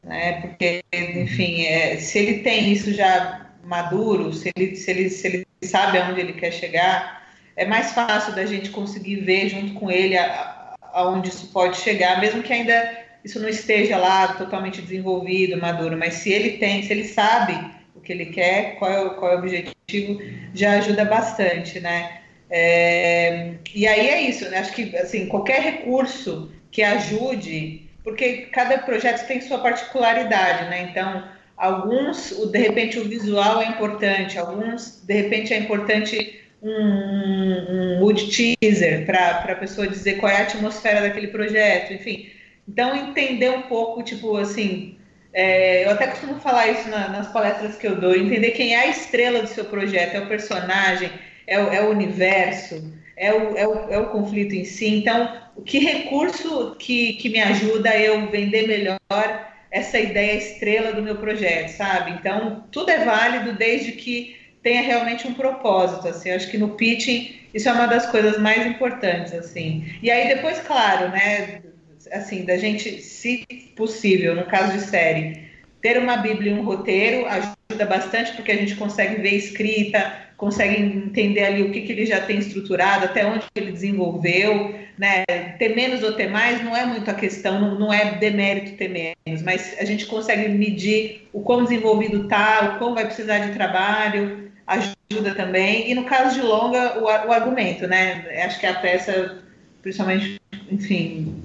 né? 0.07 0.41
Porque, 0.41 0.83
enfim, 0.93 1.65
é, 1.65 1.97
se 1.97 2.17
ele 2.17 2.39
tem 2.39 2.71
isso 2.71 2.93
já 2.93 3.47
maduro, 3.63 4.33
se 4.33 4.49
ele, 4.55 4.75
se, 4.75 4.89
ele, 4.89 5.09
se 5.09 5.27
ele 5.27 5.47
sabe 5.63 5.97
aonde 5.97 6.21
ele 6.21 6.33
quer 6.33 6.51
chegar, 6.51 7.27
é 7.55 7.65
mais 7.65 7.91
fácil 7.91 8.33
da 8.33 8.45
gente 8.45 8.69
conseguir 8.69 9.17
ver 9.17 9.49
junto 9.49 9.73
com 9.73 9.91
ele 9.91 10.15
aonde 10.93 11.29
isso 11.29 11.51
pode 11.51 11.77
chegar, 11.77 12.21
mesmo 12.21 12.41
que 12.41 12.53
ainda 12.53 13.05
isso 13.23 13.39
não 13.39 13.49
esteja 13.49 13.97
lá 13.97 14.29
totalmente 14.29 14.81
desenvolvido, 14.81 15.59
maduro, 15.59 15.97
mas 15.97 16.15
se 16.15 16.31
ele 16.31 16.51
tem, 16.51 16.83
se 16.83 16.93
ele 16.93 17.03
sabe 17.03 17.76
que 18.07 18.13
ele 18.13 18.27
quer, 18.27 18.77
qual 18.79 18.89
é 18.89 19.01
o, 19.01 19.09
qual 19.11 19.33
é 19.33 19.35
o 19.35 19.39
objetivo, 19.39 20.21
já 20.53 20.77
ajuda 20.77 21.03
bastante, 21.03 21.79
né? 21.79 22.21
É, 22.49 23.55
e 23.75 23.85
aí 23.85 24.07
é 24.07 24.21
isso, 24.21 24.49
né? 24.49 24.59
Acho 24.59 24.73
que 24.73 24.95
assim, 24.95 25.27
qualquer 25.27 25.61
recurso 25.61 26.49
que 26.71 26.81
ajude 26.81 27.87
porque 28.07 28.47
cada 28.53 28.77
projeto 28.77 29.27
tem 29.27 29.41
sua 29.41 29.57
particularidade, 29.57 30.69
né? 30.69 30.87
Então, 30.89 31.27
alguns, 31.57 32.29
de 32.49 32.57
repente, 32.57 32.97
o 32.97 33.03
visual 33.03 33.61
é 33.61 33.65
importante, 33.65 34.39
alguns, 34.39 35.03
de 35.05 35.13
repente, 35.13 35.53
é 35.53 35.59
importante 35.59 36.39
um, 36.63 36.71
um 36.71 37.99
mood 37.99 38.29
teaser 38.31 39.05
para 39.05 39.51
a 39.51 39.55
pessoa 39.55 39.89
dizer 39.89 40.19
qual 40.19 40.31
é 40.31 40.37
a 40.37 40.43
atmosfera 40.43 41.01
daquele 41.01 41.27
projeto, 41.27 41.91
enfim. 41.91 42.29
Então, 42.65 42.95
entender 42.95 43.49
um 43.49 43.63
pouco, 43.63 44.01
tipo, 44.01 44.37
assim, 44.37 44.96
é, 45.37 45.85
eu 45.85 45.91
até 45.91 46.07
costumo 46.07 46.39
falar 46.39 46.67
isso 46.67 46.89
na, 46.89 47.09
nas 47.09 47.27
palestras 47.27 47.75
que 47.75 47.85
eu 47.85 47.95
dou, 47.95 48.15
entender 48.15 48.51
quem 48.51 48.73
é 48.73 48.79
a 48.79 48.87
estrela 48.87 49.43
do 49.43 49.47
seu 49.47 49.65
projeto, 49.65 50.15
é 50.15 50.19
o 50.19 50.27
personagem, 50.27 51.11
é 51.45 51.59
o, 51.59 51.71
é 51.71 51.79
o 51.83 51.91
universo, 51.91 52.91
é 53.15 53.31
o, 53.31 53.55
é, 53.55 53.67
o, 53.67 53.73
é 53.91 53.99
o 53.99 54.07
conflito 54.07 54.55
em 54.55 54.65
si. 54.65 54.87
Então, 54.87 55.31
que 55.63 55.77
recurso 55.77 56.75
que, 56.79 57.13
que 57.13 57.29
me 57.29 57.39
ajuda 57.39 57.91
a 57.91 57.99
eu 57.99 58.31
vender 58.31 58.67
melhor 58.67 58.97
essa 59.69 59.99
ideia 59.99 60.39
estrela 60.39 60.91
do 60.93 61.03
meu 61.03 61.17
projeto, 61.17 61.69
sabe? 61.69 62.13
Então, 62.13 62.63
tudo 62.71 62.89
é 62.89 63.05
válido 63.05 63.53
desde 63.53 63.91
que 63.91 64.35
tenha 64.63 64.81
realmente 64.81 65.27
um 65.27 65.35
propósito, 65.35 66.07
assim. 66.07 66.31
Acho 66.31 66.49
que 66.49 66.57
no 66.57 66.69
pitching 66.69 67.35
isso 67.53 67.69
é 67.69 67.73
uma 67.73 67.85
das 67.85 68.07
coisas 68.07 68.39
mais 68.39 68.65
importantes, 68.65 69.33
assim. 69.33 69.85
E 70.01 70.09
aí 70.09 70.29
depois, 70.29 70.59
claro, 70.61 71.09
né, 71.09 71.61
assim, 72.11 72.45
da 72.45 72.57
gente, 72.57 73.01
se 73.01 73.45
possível, 73.75 74.35
no 74.35 74.45
caso 74.45 74.73
de 74.73 74.81
série, 74.81 75.47
ter 75.81 75.97
uma 75.97 76.17
bíblia 76.17 76.51
e 76.51 76.55
um 76.55 76.63
roteiro 76.63 77.25
ajuda 77.27 77.85
bastante 77.85 78.33
porque 78.33 78.51
a 78.51 78.57
gente 78.57 78.75
consegue 78.75 79.21
ver 79.21 79.35
escrita, 79.35 80.27
consegue 80.35 80.81
entender 80.81 81.43
ali 81.43 81.63
o 81.63 81.71
que, 81.71 81.81
que 81.81 81.91
ele 81.91 82.05
já 82.05 82.21
tem 82.21 82.39
estruturado, 82.39 83.05
até 83.05 83.25
onde 83.25 83.45
ele 83.55 83.71
desenvolveu, 83.71 84.75
né? 84.97 85.23
Ter 85.57 85.75
menos 85.75 86.03
ou 86.03 86.13
ter 86.13 86.29
mais 86.29 86.63
não 86.63 86.75
é 86.75 86.85
muito 86.85 87.09
a 87.09 87.13
questão, 87.13 87.59
não, 87.59 87.79
não 87.79 87.93
é 87.93 88.15
demérito 88.17 88.77
ter 88.77 88.87
menos, 88.89 89.41
mas 89.43 89.75
a 89.79 89.85
gente 89.85 90.05
consegue 90.05 90.49
medir 90.49 91.27
o 91.33 91.41
quão 91.41 91.63
desenvolvido 91.63 92.23
está, 92.23 92.75
o 92.75 92.79
quão 92.79 92.93
vai 92.93 93.05
precisar 93.05 93.39
de 93.39 93.53
trabalho, 93.53 94.51
ajuda 94.65 95.33
também. 95.35 95.89
E 95.89 95.95
no 95.95 96.03
caso 96.03 96.35
de 96.35 96.41
longa, 96.41 96.99
o, 96.99 97.03
o 97.05 97.31
argumento, 97.31 97.87
né? 97.87 98.43
Acho 98.45 98.59
que 98.59 98.65
a 98.65 98.75
peça, 98.75 99.39
principalmente, 99.81 100.39
enfim, 100.69 101.43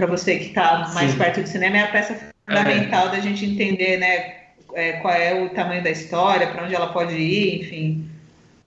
para 0.00 0.06
você 0.06 0.36
que 0.36 0.46
está 0.46 0.90
mais 0.94 1.12
Sim. 1.12 1.18
perto 1.18 1.42
do 1.42 1.48
cinema, 1.48 1.76
é 1.76 1.82
a 1.82 1.88
peça 1.88 2.18
fundamental 2.48 3.08
é. 3.08 3.10
da 3.10 3.20
gente 3.20 3.44
entender, 3.44 3.98
né? 3.98 4.40
É, 4.72 4.92
qual 4.94 5.12
é 5.12 5.34
o 5.34 5.50
tamanho 5.50 5.82
da 5.82 5.90
história, 5.90 6.46
para 6.46 6.64
onde 6.64 6.74
ela 6.74 6.92
pode 6.92 7.14
ir, 7.14 7.60
enfim. 7.60 8.08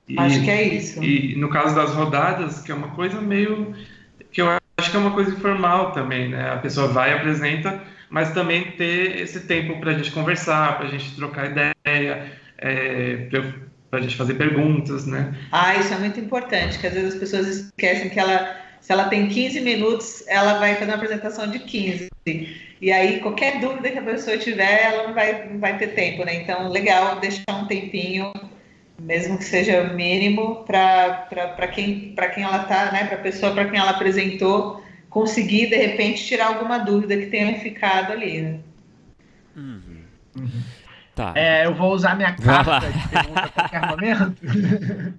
E, 0.08 0.19
acho 0.19 0.43
que 0.43 0.50
é 0.52 0.63
isso. 0.63 1.04
E 1.04 1.36
no 1.38 1.50
caso 1.50 1.74
das 1.74 1.91
rodadas, 1.93 2.62
que 2.62 2.72
é 2.72 2.76
uma 2.76 2.89
coisa 2.89 3.19
meio. 3.22 3.74
que 4.32 4.41
eu 4.41 4.50
acho 4.78 4.91
que 4.91 4.96
é 4.96 5.00
uma 5.00 5.12
coisa 5.12 5.32
informal 5.32 5.91
também, 5.91 6.30
né? 6.30 6.52
A 6.52 6.58
pessoa 6.58 6.88
vai 6.88 7.12
e 7.12 7.13
apresenta, 7.13 7.82
mas 8.10 8.32
também 8.34 8.72
ter 8.72 9.22
esse 9.22 9.39
tempo 9.41 9.80
para 9.80 9.91
a 9.91 9.93
gente 9.93 10.12
conversar, 10.12 10.78
para 10.78 10.88
a 10.88 10.91
gente 10.91 11.15
trocar 11.15 11.50
ideia, 11.50 12.32
é, 12.58 13.28
para 13.89 14.00
a 14.00 14.02
gente 14.02 14.17
fazer 14.17 14.36
perguntas, 14.36 15.08
né? 15.08 15.34
Ah, 15.52 15.76
isso 15.78 15.93
é 15.93 15.98
muito 15.98 16.19
importante, 16.19 16.78
que 16.78 16.86
às 16.86 16.93
vezes 16.93 17.13
as 17.13 17.19
pessoas 17.19 17.48
esquecem 17.48 18.10
que 18.10 18.19
ela, 18.19 18.56
se 18.84 18.91
ela 18.91 19.06
tem 19.06 19.30
15 19.30 19.62
minutos, 19.62 20.24
ela 20.28 20.60
vai 20.60 20.76
fazer 20.76 20.91
uma 20.91 20.96
apresentação 20.96 21.50
de 21.50 21.60
15. 21.60 22.10
E 22.82 22.91
aí, 22.91 23.22
qualquer 23.22 23.62
dúvida 23.62 23.89
que 23.89 23.98
a 23.98 24.04
pessoa 24.04 24.38
tiver, 24.38 24.84
ela 24.84 25.08
não 25.08 25.13
vai, 25.13 25.48
não 25.48 25.58
vai 25.58 25.78
ter 25.78 25.93
tempo, 25.93 26.26
né? 26.26 26.36
Então, 26.36 26.69
legal 26.69 27.17
deixar 27.22 27.46
um 27.50 27.65
tempinho 27.65 28.34
mesmo 29.00 29.38
que 29.38 29.43
seja 29.43 29.84
mínimo, 29.93 30.63
para 30.65 31.67
quem, 31.74 32.13
quem 32.34 32.43
ela 32.43 32.63
está, 32.63 32.91
né, 32.91 33.06
para 33.06 33.17
a 33.17 33.22
pessoa 33.22 33.54
para 33.54 33.69
quem 33.69 33.80
ela 33.80 33.91
apresentou, 33.91 34.84
conseguir 35.10 35.67
de 35.67 35.76
repente 35.76 36.26
tirar 36.26 36.48
alguma 36.48 36.80
dúvida 36.80 37.17
que 37.17 37.28
tenha 37.28 37.60
ficado 37.60 38.12
ali. 38.12 38.41
Né? 38.41 38.60
Uhum. 39.56 40.04
Uhum. 40.38 40.63
Tá. 41.15 41.32
É, 41.36 41.65
eu 41.65 41.76
vou 41.76 41.93
usar 41.93 42.15
minha 42.15 42.34
carta 42.34 42.89
de 42.89 43.08
pergunta 43.08 43.41
a 43.41 43.49
qualquer 43.49 43.88
momento. 43.88 44.36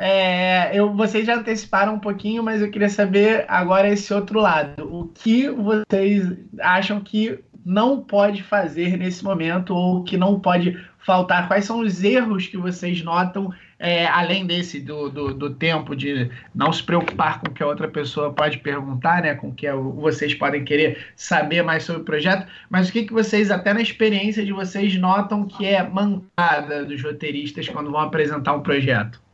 É, 0.00 0.70
eu, 0.74 0.92
vocês 0.94 1.26
já 1.26 1.36
anteciparam 1.36 1.94
um 1.94 1.98
pouquinho, 1.98 2.42
mas 2.42 2.60
eu 2.60 2.70
queria 2.70 2.88
saber 2.88 3.44
agora 3.48 3.88
esse 3.88 4.12
outro 4.12 4.40
lado. 4.40 4.84
O 4.94 5.08
que 5.08 5.48
vocês 5.48 6.32
acham 6.60 7.00
que 7.00 7.38
não 7.64 8.00
pode 8.00 8.42
fazer 8.42 8.96
nesse 8.96 9.24
momento 9.24 9.74
ou 9.74 10.04
que 10.04 10.16
não 10.16 10.38
pode 10.38 10.78
faltar? 10.98 11.48
Quais 11.48 11.64
são 11.64 11.80
os 11.80 12.02
erros 12.02 12.46
que 12.46 12.56
vocês 12.56 13.02
notam, 13.02 13.52
é, 13.78 14.06
além 14.06 14.46
desse 14.46 14.80
do, 14.80 15.08
do, 15.08 15.34
do, 15.34 15.50
tempo 15.54 15.94
de 15.94 16.30
não 16.54 16.72
se 16.72 16.82
preocupar 16.82 17.40
com 17.40 17.50
o 17.50 17.54
que 17.54 17.62
a 17.62 17.66
outra 17.66 17.88
pessoa 17.88 18.32
pode 18.32 18.58
perguntar, 18.58 19.22
né? 19.22 19.34
Com 19.34 19.48
o 19.48 19.54
que 19.54 19.70
vocês 19.72 20.34
podem 20.34 20.64
querer 20.64 21.06
saber 21.16 21.62
mais 21.62 21.84
sobre 21.84 22.02
o 22.02 22.04
projeto, 22.04 22.46
mas 22.70 22.88
o 22.88 22.92
que, 22.92 23.04
que 23.04 23.12
vocês, 23.12 23.50
até 23.50 23.72
na 23.72 23.80
experiência 23.80 24.44
de 24.44 24.52
vocês, 24.52 24.96
notam 24.96 25.46
que 25.46 25.66
é 25.66 25.82
mancada 25.82 26.84
dos 26.84 27.02
roteiristas 27.02 27.68
quando 27.68 27.90
vão 27.90 28.00
apresentar 28.00 28.54
um 28.54 28.60
projeto? 28.60 29.24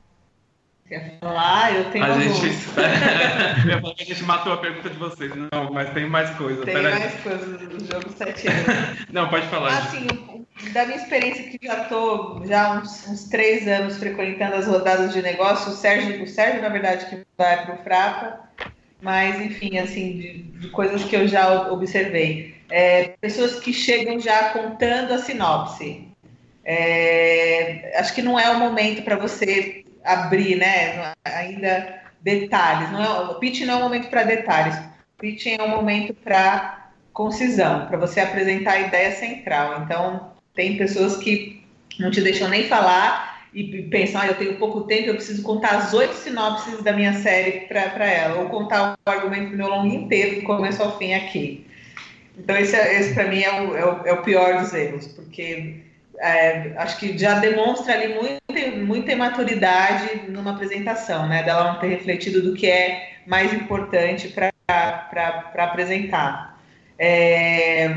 Quer 0.90 1.18
falar? 1.20 1.72
Eu 1.72 1.84
tenho 1.92 2.04
a 2.04 2.18
gente, 2.18 2.56
a 4.00 4.04
gente 4.04 4.24
matou 4.24 4.54
a 4.54 4.56
pergunta 4.56 4.90
de 4.90 4.96
vocês. 4.96 5.30
Não, 5.52 5.72
mas 5.72 5.88
tem 5.90 6.08
mais 6.08 6.30
coisas. 6.30 6.64
Tem 6.64 6.82
mais 6.82 6.96
aí. 6.96 7.22
coisas 7.22 7.60
do 7.60 7.78
jogo 7.86 8.10
7 8.10 8.48
anos. 8.48 9.06
Não, 9.12 9.28
pode 9.28 9.46
falar. 9.46 9.78
Assim, 9.78 10.08
da 10.72 10.84
minha 10.84 10.98
experiência 10.98 11.44
que 11.44 11.66
já 11.66 11.82
estou 11.82 12.44
já 12.46 12.78
uns, 12.78 13.08
uns 13.08 13.24
três 13.24 13.66
anos 13.66 13.96
frequentando 13.96 14.56
as 14.56 14.66
rodadas 14.66 15.12
de 15.12 15.22
negócio, 15.22 15.72
o 15.72 15.74
Sérgio, 15.74 16.22
o 16.22 16.26
Sérgio 16.26 16.62
na 16.62 16.68
verdade, 16.68 17.06
que 17.06 17.26
vai 17.36 17.64
para 17.64 17.74
o 17.74 17.78
Frapa, 17.78 18.40
mas 19.00 19.40
enfim, 19.40 19.78
assim, 19.78 20.18
de, 20.18 20.42
de, 20.42 20.68
coisas 20.68 21.02
que 21.04 21.16
eu 21.16 21.26
já 21.26 21.70
observei. 21.70 22.54
É, 22.70 23.14
pessoas 23.20 23.58
que 23.58 23.72
chegam 23.72 24.20
já 24.20 24.50
contando 24.50 25.12
a 25.12 25.18
sinopse. 25.18 26.08
É, 26.64 27.98
acho 27.98 28.14
que 28.14 28.22
não 28.22 28.38
é 28.38 28.50
o 28.50 28.58
momento 28.58 29.02
para 29.02 29.16
você 29.16 29.84
abrir, 30.04 30.56
né? 30.56 31.14
Ainda 31.24 32.00
detalhes. 32.20 32.92
Não 32.92 33.02
é, 33.02 33.30
o 33.30 33.34
pitch 33.36 33.62
não 33.62 33.74
é 33.74 33.76
um 33.78 33.82
momento 33.82 34.08
para 34.08 34.24
detalhes. 34.24 34.76
O 34.76 35.20
pitch 35.20 35.46
é 35.46 35.62
um 35.62 35.68
momento 35.68 36.14
para 36.14 36.90
concisão, 37.12 37.86
para 37.86 37.98
você 37.98 38.20
apresentar 38.20 38.72
a 38.72 38.80
ideia 38.80 39.12
central. 39.12 39.82
Então, 39.82 40.30
tem 40.54 40.76
pessoas 40.76 41.16
que 41.16 41.62
não 41.98 42.10
te 42.10 42.20
deixam 42.20 42.48
nem 42.48 42.64
falar 42.64 43.30
e 43.52 43.82
pensam, 43.84 44.20
ah, 44.20 44.28
eu 44.28 44.34
tenho 44.34 44.56
pouco 44.56 44.82
tempo, 44.82 45.08
eu 45.08 45.14
preciso 45.14 45.42
contar 45.42 45.70
as 45.70 45.92
oito 45.92 46.14
sinopses 46.14 46.82
da 46.82 46.92
minha 46.92 47.14
série 47.14 47.66
para 47.66 48.06
ela, 48.06 48.40
ou 48.40 48.48
contar 48.48 48.96
o 49.04 49.10
argumento 49.10 49.50
do 49.50 49.56
meu 49.56 49.68
longo 49.68 49.92
inteiro, 49.92 50.40
do 50.40 50.46
começo 50.46 50.82
ao 50.82 50.96
fim 50.98 51.14
aqui. 51.14 51.66
Então, 52.38 52.56
esse, 52.56 52.76
esse 52.76 53.12
para 53.12 53.26
mim 53.26 53.42
é 53.42 53.60
o, 53.60 53.76
é, 53.76 53.84
o, 53.84 54.06
é 54.06 54.12
o 54.12 54.22
pior 54.22 54.60
dos 54.60 54.72
erros, 54.72 55.08
porque 55.08 55.80
é, 56.20 56.72
acho 56.76 56.98
que 56.98 57.18
já 57.18 57.40
demonstra 57.40 57.94
ali 57.94 58.14
muita, 58.14 58.76
muita 58.76 59.12
imaturidade 59.12 60.28
numa 60.28 60.52
apresentação, 60.52 61.28
né? 61.28 61.42
Dela 61.42 61.72
não 61.72 61.80
ter 61.80 61.88
refletido 61.88 62.42
do 62.42 62.54
que 62.54 62.68
é 62.68 63.14
mais 63.26 63.52
importante 63.52 64.28
para 64.28 64.52
apresentar. 65.56 66.60
É, 66.98 67.88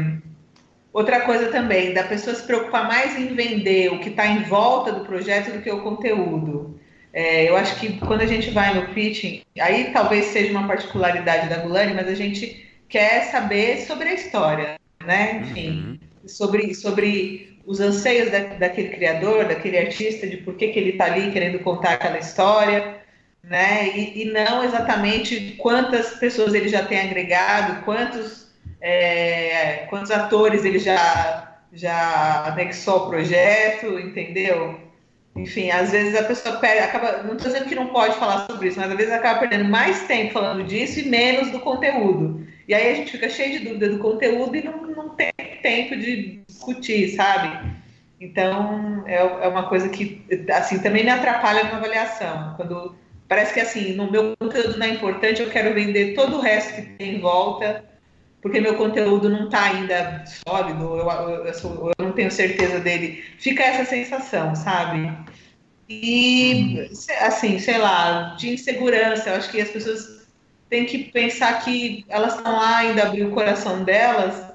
outra 0.93 1.21
coisa 1.21 1.47
também, 1.47 1.93
da 1.93 2.03
pessoa 2.03 2.35
se 2.35 2.43
preocupar 2.43 2.87
mais 2.87 3.17
em 3.17 3.33
vender 3.33 3.91
o 3.91 3.99
que 3.99 4.09
está 4.09 4.27
em 4.27 4.43
volta 4.43 4.91
do 4.91 5.03
projeto 5.03 5.51
do 5.51 5.61
que 5.61 5.71
o 5.71 5.81
conteúdo. 5.81 6.79
É, 7.11 7.49
eu 7.49 7.57
acho 7.57 7.79
que 7.79 7.99
quando 7.99 8.21
a 8.21 8.25
gente 8.25 8.49
vai 8.51 8.73
no 8.73 8.93
pitching, 8.93 9.43
aí 9.59 9.91
talvez 9.91 10.27
seja 10.27 10.51
uma 10.51 10.67
particularidade 10.67 11.49
da 11.49 11.57
Gulani, 11.57 11.93
mas 11.93 12.07
a 12.07 12.15
gente 12.15 12.65
quer 12.87 13.25
saber 13.25 13.81
sobre 13.81 14.09
a 14.09 14.13
história, 14.13 14.79
né? 15.03 15.41
Enfim, 15.41 15.69
uhum. 15.69 15.99
sobre, 16.27 16.73
sobre 16.73 17.59
os 17.65 17.79
anseios 17.79 18.31
da, 18.31 18.39
daquele 18.39 18.89
criador, 18.89 19.45
daquele 19.45 19.77
artista, 19.77 20.27
de 20.27 20.37
por 20.37 20.55
que, 20.55 20.67
que 20.69 20.79
ele 20.79 20.91
está 20.91 21.05
ali 21.05 21.31
querendo 21.31 21.59
contar 21.59 21.93
aquela 21.93 22.17
história, 22.17 23.01
né? 23.43 23.95
E, 23.95 24.23
e, 24.23 24.25
não 24.31 24.63
exatamente 24.63 25.55
quantas 25.57 26.15
pessoas 26.15 26.53
ele 26.53 26.67
já 26.67 26.83
tem 26.83 26.99
agregado, 26.99 27.83
quantos, 27.83 28.42
é, 28.83 29.85
quantos 29.89 30.11
atores 30.11 30.65
ele 30.65 30.77
já, 30.77 31.55
já 31.71 32.47
anexou 32.47 32.95
ao 32.95 33.09
projeto, 33.09 33.97
entendeu? 33.97 34.77
Enfim, 35.37 35.71
às 35.71 35.91
vezes 35.91 36.19
a 36.19 36.23
pessoa 36.23 36.57
perde, 36.57 36.83
acaba, 36.83 37.23
não 37.23 37.35
estou 37.35 37.49
dizendo 37.49 37.69
que 37.69 37.75
não 37.75 37.87
pode 37.87 38.15
falar 38.17 38.45
sobre 38.45 38.67
isso, 38.67 38.79
mas 38.79 38.91
às 38.91 38.97
vezes 38.97 39.13
acaba 39.13 39.39
perdendo 39.39 39.69
mais 39.69 40.05
tempo 40.05 40.33
falando 40.33 40.65
disso 40.65 40.99
e 40.99 41.09
menos 41.09 41.49
do 41.49 41.61
conteúdo. 41.61 42.45
E 42.67 42.73
aí 42.73 42.91
a 42.91 42.95
gente 42.95 43.13
fica 43.13 43.29
cheio 43.29 43.57
de 43.57 43.65
dúvida 43.65 43.89
do 43.89 43.99
conteúdo 43.99 44.55
e 44.55 44.63
não, 44.63 44.85
não 44.87 45.09
tem 45.09 45.31
tempo 45.61 45.95
de 45.95 46.41
discutir, 46.45 47.15
sabe? 47.15 47.57
Então, 48.19 49.03
é, 49.07 49.15
é 49.15 49.47
uma 49.47 49.63
coisa 49.69 49.87
que, 49.87 50.21
assim, 50.53 50.79
também 50.79 51.05
me 51.05 51.09
atrapalha 51.09 51.63
na 51.63 51.77
avaliação. 51.77 52.53
Quando 52.57 52.95
parece 53.29 53.53
que, 53.53 53.61
assim, 53.61 53.93
no 53.93 54.11
meu 54.11 54.33
conteúdo 54.37 54.77
não 54.77 54.85
é 54.85 54.89
importante, 54.89 55.41
eu 55.41 55.49
quero 55.49 55.73
vender 55.73 56.13
todo 56.15 56.37
o 56.37 56.41
resto 56.41 56.75
que 56.75 56.81
tem 56.81 57.15
em 57.15 57.19
volta, 57.19 57.83
porque 58.43 58.59
meu 58.59 58.75
conteúdo 58.75 59.29
não 59.29 59.45
está 59.45 59.63
ainda 59.63 60.25
sólido, 60.45 60.97
eu, 60.97 61.45
eu, 61.45 61.53
sou, 61.53 61.93
eu, 61.97 62.05
não 62.05 62.11
tenho 62.11 62.29
certeza 62.29 62.77
dele. 62.77 63.23
Fica 63.39 63.63
essa 63.63 63.85
sensação, 63.85 64.53
sabe? 64.53 65.09
E, 65.87 66.89
assim, 67.21 67.57
sei 67.57 67.77
lá, 67.77 68.35
de 68.37 68.49
insegurança, 68.53 69.29
eu 69.29 69.35
acho 69.37 69.49
que 69.49 69.61
as 69.61 69.69
pessoas 69.69 70.27
têm 70.69 70.85
que 70.85 71.05
pensar 71.05 71.63
que 71.63 72.05
elas 72.09 72.35
estão 72.35 72.51
lá 72.51 72.79
ainda 72.79 73.03
abrir 73.03 73.23
o 73.23 73.31
coração 73.31 73.85
delas 73.85 74.52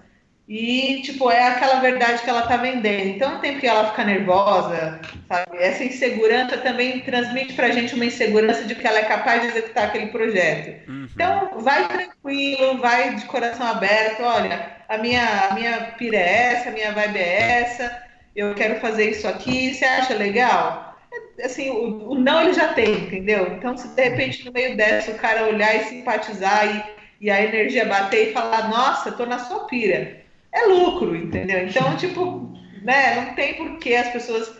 e, 0.48 1.02
tipo, 1.02 1.30
é 1.30 1.46
aquela 1.46 1.78
verdade 1.78 2.22
que 2.22 2.30
ela 2.30 2.46
tá 2.46 2.56
vendendo. 2.56 3.08
Então 3.08 3.32
não 3.32 3.40
tem 3.40 3.52
porque 3.52 3.66
ela 3.66 3.90
ficar 3.90 4.06
nervosa, 4.06 4.98
sabe? 5.28 5.58
Essa 5.58 5.84
insegurança 5.84 6.56
também 6.56 7.00
transmite 7.00 7.52
pra 7.52 7.70
gente 7.70 7.94
uma 7.94 8.06
insegurança 8.06 8.64
de 8.64 8.74
que 8.74 8.86
ela 8.86 8.98
é 8.98 9.04
capaz 9.04 9.42
de 9.42 9.48
executar 9.48 9.88
aquele 9.88 10.06
projeto. 10.06 10.88
Uhum. 10.88 11.06
Então, 11.12 11.50
vai 11.58 11.86
tranquilo, 11.86 12.78
vai 12.78 13.14
de 13.14 13.26
coração 13.26 13.66
aberto. 13.66 14.22
Olha, 14.22 14.78
a 14.88 14.96
minha, 14.96 15.48
a 15.50 15.54
minha 15.54 15.80
pira 15.98 16.16
é 16.16 16.54
essa, 16.54 16.70
a 16.70 16.72
minha 16.72 16.92
vibe 16.92 17.18
é 17.18 17.60
essa, 17.60 18.02
eu 18.34 18.54
quero 18.54 18.80
fazer 18.80 19.10
isso 19.10 19.28
aqui, 19.28 19.74
você 19.74 19.84
acha 19.84 20.14
legal? 20.14 20.96
É, 21.38 21.44
assim, 21.44 21.68
o, 21.68 22.12
o 22.12 22.14
não 22.14 22.40
ele 22.40 22.54
já 22.54 22.72
tem, 22.72 22.94
entendeu? 22.94 23.52
Então, 23.52 23.76
se 23.76 23.86
de 23.88 24.02
repente 24.02 24.46
no 24.46 24.52
meio 24.52 24.78
dessa 24.78 25.10
o 25.10 25.18
cara 25.18 25.46
olhar 25.46 25.76
e 25.76 25.84
simpatizar 25.84 26.74
e, 27.20 27.26
e 27.26 27.30
a 27.30 27.42
energia 27.42 27.84
bater 27.84 28.30
e 28.30 28.32
falar, 28.32 28.70
nossa, 28.70 29.12
tô 29.12 29.26
na 29.26 29.40
sua 29.40 29.66
pira 29.66 30.26
é 30.52 30.66
lucro, 30.66 31.14
entendeu? 31.14 31.66
Então, 31.66 31.96
tipo, 31.96 32.52
né, 32.82 33.24
não 33.24 33.34
tem 33.34 33.54
por 33.54 33.78
que 33.78 33.94
as 33.94 34.08
pessoas 34.08 34.52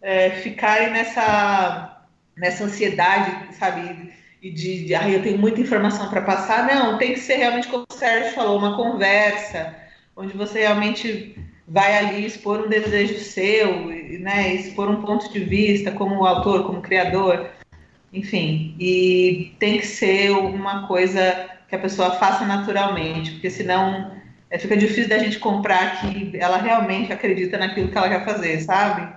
é, 0.00 0.30
ficarem 0.30 0.90
nessa, 0.90 2.04
nessa 2.36 2.64
ansiedade, 2.64 3.54
sabe? 3.56 4.12
E 4.40 4.50
de, 4.50 4.84
de 4.84 4.94
ah, 4.94 5.08
eu 5.08 5.22
tenho 5.22 5.38
muita 5.38 5.60
informação 5.60 6.10
para 6.10 6.20
passar. 6.20 6.66
Não, 6.66 6.98
tem 6.98 7.14
que 7.14 7.20
ser 7.20 7.36
realmente, 7.36 7.68
como 7.68 7.86
o 7.88 7.94
Sérgio 7.94 8.32
falou, 8.32 8.58
uma 8.58 8.76
conversa, 8.76 9.74
onde 10.14 10.36
você 10.36 10.60
realmente 10.60 11.36
vai 11.66 11.96
ali 11.96 12.26
expor 12.26 12.66
um 12.66 12.68
desejo 12.68 13.18
seu, 13.18 13.86
né, 14.20 14.54
expor 14.54 14.90
um 14.90 15.00
ponto 15.00 15.32
de 15.32 15.40
vista 15.40 15.90
como 15.90 16.26
autor, 16.26 16.66
como 16.66 16.82
criador, 16.82 17.50
enfim, 18.12 18.76
e 18.78 19.54
tem 19.58 19.78
que 19.78 19.86
ser 19.86 20.30
uma 20.30 20.86
coisa 20.86 21.48
que 21.68 21.74
a 21.74 21.78
pessoa 21.78 22.12
faça 22.12 22.44
naturalmente, 22.44 23.32
porque 23.32 23.50
senão 23.50 24.12
é, 24.50 24.58
fica 24.58 24.76
difícil 24.76 25.08
da 25.08 25.18
gente 25.18 25.38
comprar 25.38 26.00
que 26.00 26.36
ela 26.36 26.58
realmente 26.58 27.12
acredita 27.12 27.58
naquilo 27.58 27.88
que 27.88 27.98
ela 27.98 28.08
quer 28.08 28.24
fazer, 28.24 28.60
sabe? 28.60 29.12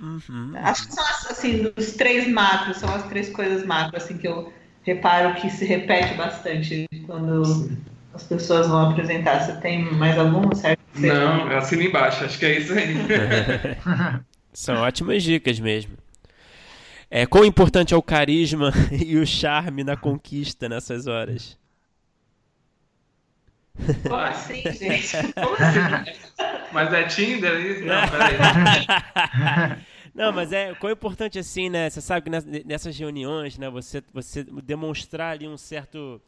Uhum. 0.00 0.52
Acho 0.56 0.88
que 0.88 0.94
são 0.94 1.04
assim, 1.30 1.72
os 1.76 1.92
três 1.92 2.28
macros, 2.28 2.78
são 2.78 2.92
as 2.92 3.04
três 3.04 3.30
coisas 3.30 3.64
macros 3.64 4.02
assim, 4.02 4.18
que 4.18 4.26
eu 4.26 4.52
reparo 4.82 5.34
que 5.40 5.48
se 5.48 5.64
repete 5.64 6.14
bastante 6.14 6.86
quando 7.06 7.44
Sim. 7.44 7.78
as 8.12 8.24
pessoas 8.24 8.66
vão 8.66 8.90
apresentar. 8.90 9.40
Você 9.40 9.60
tem 9.60 9.84
mais 9.92 10.18
algum, 10.18 10.52
certo? 10.54 10.80
Não, 10.96 11.50
eu 11.50 11.58
assino 11.58 11.82
embaixo, 11.82 12.24
acho 12.24 12.38
que 12.38 12.46
é 12.46 12.58
isso 12.58 12.72
aí. 12.72 12.94
são 14.52 14.76
ótimas 14.76 15.22
dicas 15.22 15.60
mesmo. 15.60 15.96
É, 17.08 17.26
quão 17.26 17.44
importante 17.44 17.94
é 17.94 17.96
o 17.96 18.02
carisma 18.02 18.72
e 18.90 19.16
o 19.16 19.26
charme 19.26 19.84
na 19.84 19.96
conquista 19.96 20.68
nessas 20.68 21.06
horas? 21.06 21.58
Como 24.02 24.14
assim, 24.16 24.62
gente? 24.72 25.16
Como 25.34 25.54
assim? 25.54 26.12
Mas 26.72 26.92
é 26.92 27.04
Tinder 27.04 27.60
isso? 27.60 27.84
Não, 27.84 28.08
peraí. 28.08 28.36
Não, 30.14 30.30
mas 30.30 30.52
é 30.52 30.74
qual 30.74 30.90
é 30.90 30.92
importante 30.92 31.38
assim, 31.38 31.70
né? 31.70 31.88
Você 31.88 32.00
sabe 32.02 32.28
que 32.28 32.64
nessas 32.66 32.98
reuniões, 32.98 33.56
né, 33.56 33.70
você, 33.70 34.02
você 34.12 34.44
demonstrar 34.44 35.32
ali 35.32 35.48
um 35.48 35.56
certo. 35.56 36.20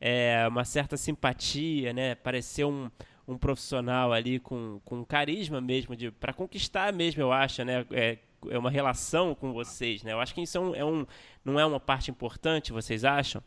É, 0.00 0.46
uma 0.48 0.64
certa 0.64 0.96
simpatia, 0.96 1.92
né? 1.94 2.14
Parecer 2.14 2.64
um, 2.64 2.90
um 3.26 3.38
profissional 3.38 4.12
ali 4.12 4.38
com, 4.38 4.80
com 4.84 5.02
carisma 5.04 5.60
mesmo, 5.60 5.96
de 5.96 6.10
para 6.10 6.32
conquistar 6.34 6.92
mesmo, 6.92 7.22
eu 7.22 7.32
acho, 7.32 7.64
né? 7.64 7.86
É, 7.90 8.18
é 8.50 8.58
uma 8.58 8.70
relação 8.70 9.34
com 9.34 9.52
vocês, 9.52 10.02
né? 10.02 10.12
Eu 10.12 10.20
acho 10.20 10.34
que 10.34 10.42
isso 10.42 10.58
é 10.58 10.60
um, 10.60 10.74
é 10.74 10.84
um, 10.84 11.06
não 11.42 11.58
é 11.58 11.64
uma 11.64 11.80
parte 11.80 12.10
importante, 12.10 12.72
vocês 12.72 13.04
acham? 13.04 13.42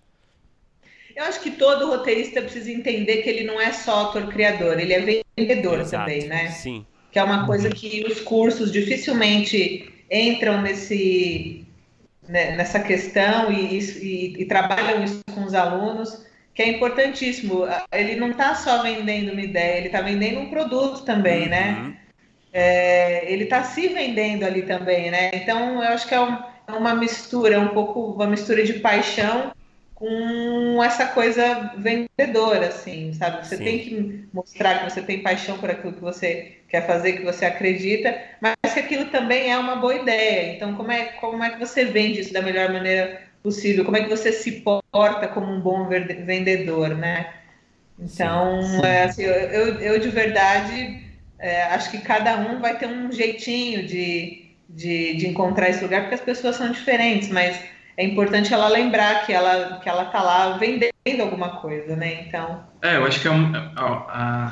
Eu 1.17 1.23
acho 1.23 1.41
que 1.41 1.49
todo 1.49 1.87
roteirista 1.87 2.43
precisa 2.43 2.71
entender 2.71 3.23
que 3.23 3.29
ele 3.29 3.43
não 3.43 3.59
é 3.59 3.71
só 3.71 4.03
ator-criador, 4.03 4.79
ele 4.79 4.93
é 4.93 5.23
vendedor 5.35 5.79
Exato. 5.79 6.05
também, 6.05 6.27
né? 6.27 6.49
Sim. 6.51 6.85
Que 7.11 7.17
é 7.17 7.23
uma 7.23 7.47
coisa 7.47 7.71
que 7.71 8.05
os 8.05 8.21
cursos 8.21 8.71
dificilmente 8.71 9.91
entram 10.11 10.61
nesse, 10.61 11.65
né, 12.29 12.55
nessa 12.55 12.79
questão 12.79 13.51
e, 13.51 13.79
e, 13.79 14.41
e, 14.43 14.45
trabalham 14.45 15.03
isso 15.03 15.21
com 15.33 15.43
os 15.43 15.55
alunos, 15.55 16.23
que 16.53 16.61
é 16.61 16.67
importantíssimo. 16.67 17.63
Ele 17.91 18.15
não 18.15 18.29
está 18.29 18.53
só 18.53 18.83
vendendo 18.83 19.31
uma 19.31 19.41
ideia, 19.41 19.77
ele 19.77 19.87
está 19.87 20.01
vendendo 20.01 20.39
um 20.39 20.51
produto 20.51 21.03
também, 21.03 21.49
né? 21.49 21.77
uhum. 21.79 21.87
né? 21.87 21.97
É, 22.53 23.33
ele 23.33 23.45
está 23.45 23.63
se 23.63 23.87
vendendo 23.87 24.43
ali 24.43 24.61
também, 24.61 25.09
né? 25.09 25.31
Então, 25.33 25.81
eu 25.81 25.89
acho 25.89 26.07
que 26.07 26.13
é, 26.13 26.21
um, 26.21 26.37
é 26.67 26.71
uma 26.73 26.93
mistura, 26.93 27.59
um 27.59 27.69
pouco 27.69 28.11
uma 28.11 28.27
mistura 28.27 28.63
de 28.63 28.73
paixão 28.73 29.51
com 29.97 30.83
essa 30.83 31.07
coisa 31.07 31.73
vendedora, 31.75 32.67
assim, 32.67 33.11
sabe? 33.13 33.47
Você 33.47 33.57
Sim. 33.57 33.63
tem 33.63 33.79
que 33.79 34.27
mostrar 34.31 34.77
que 34.77 34.91
você 34.91 35.01
tem 35.01 35.23
paixão 35.23 35.57
por 35.57 35.71
aquilo 35.71 35.93
que 35.93 36.01
você 36.01 36.57
quer 36.69 36.85
fazer, 36.85 37.13
que 37.13 37.23
você 37.23 37.45
acredita, 37.45 38.15
mas 38.39 38.55
que 38.75 38.79
aquilo 38.79 39.05
também 39.05 39.51
é 39.51 39.57
uma 39.57 39.77
boa 39.77 39.95
ideia. 39.95 40.53
Então, 40.53 40.75
como 40.75 40.91
é, 40.91 41.05
como 41.13 41.43
é 41.43 41.49
que 41.49 41.59
você 41.59 41.85
vende 41.85 42.19
isso 42.19 42.31
da 42.31 42.43
melhor 42.43 42.71
maneira 42.71 43.23
possível? 43.41 43.83
Como 43.83 43.97
é 43.97 44.03
que 44.03 44.09
você 44.09 44.31
se 44.31 44.63
porta 44.91 45.27
como 45.29 45.51
um 45.51 45.59
bom 45.59 45.87
vendedor, 45.87 46.89
né? 46.89 47.33
Então, 47.97 48.61
Sim. 48.61 48.85
É, 48.85 49.03
assim, 49.05 49.23
eu, 49.23 49.33
eu, 49.33 49.81
eu, 49.81 49.99
de 49.99 50.09
verdade 50.09 51.03
é, 51.39 51.63
acho 51.63 51.89
que 51.89 51.97
cada 51.97 52.37
um 52.37 52.59
vai 52.59 52.77
ter 52.77 52.85
um 52.85 53.11
jeitinho 53.11 53.87
de, 53.87 54.51
de, 54.69 55.15
de 55.15 55.27
encontrar 55.27 55.69
esse 55.69 55.81
lugar, 55.81 56.01
porque 56.01 56.13
as 56.13 56.21
pessoas 56.21 56.55
são 56.55 56.71
diferentes, 56.71 57.29
mas 57.29 57.59
é 57.97 58.05
importante 58.05 58.53
ela 58.53 58.69
lembrar 58.69 59.25
que 59.25 59.33
ela 59.33 59.79
que 59.79 59.89
ela 59.89 60.05
tá 60.05 60.21
lá 60.21 60.57
vendendo 60.57 60.93
alguma 61.21 61.49
coisa, 61.57 61.95
né? 61.95 62.21
Então. 62.27 62.63
É, 62.81 62.97
eu 62.97 63.05
acho 63.05 63.19
que 63.19 63.27
é 63.27 63.31
um, 63.31 63.51
a, 63.55 64.51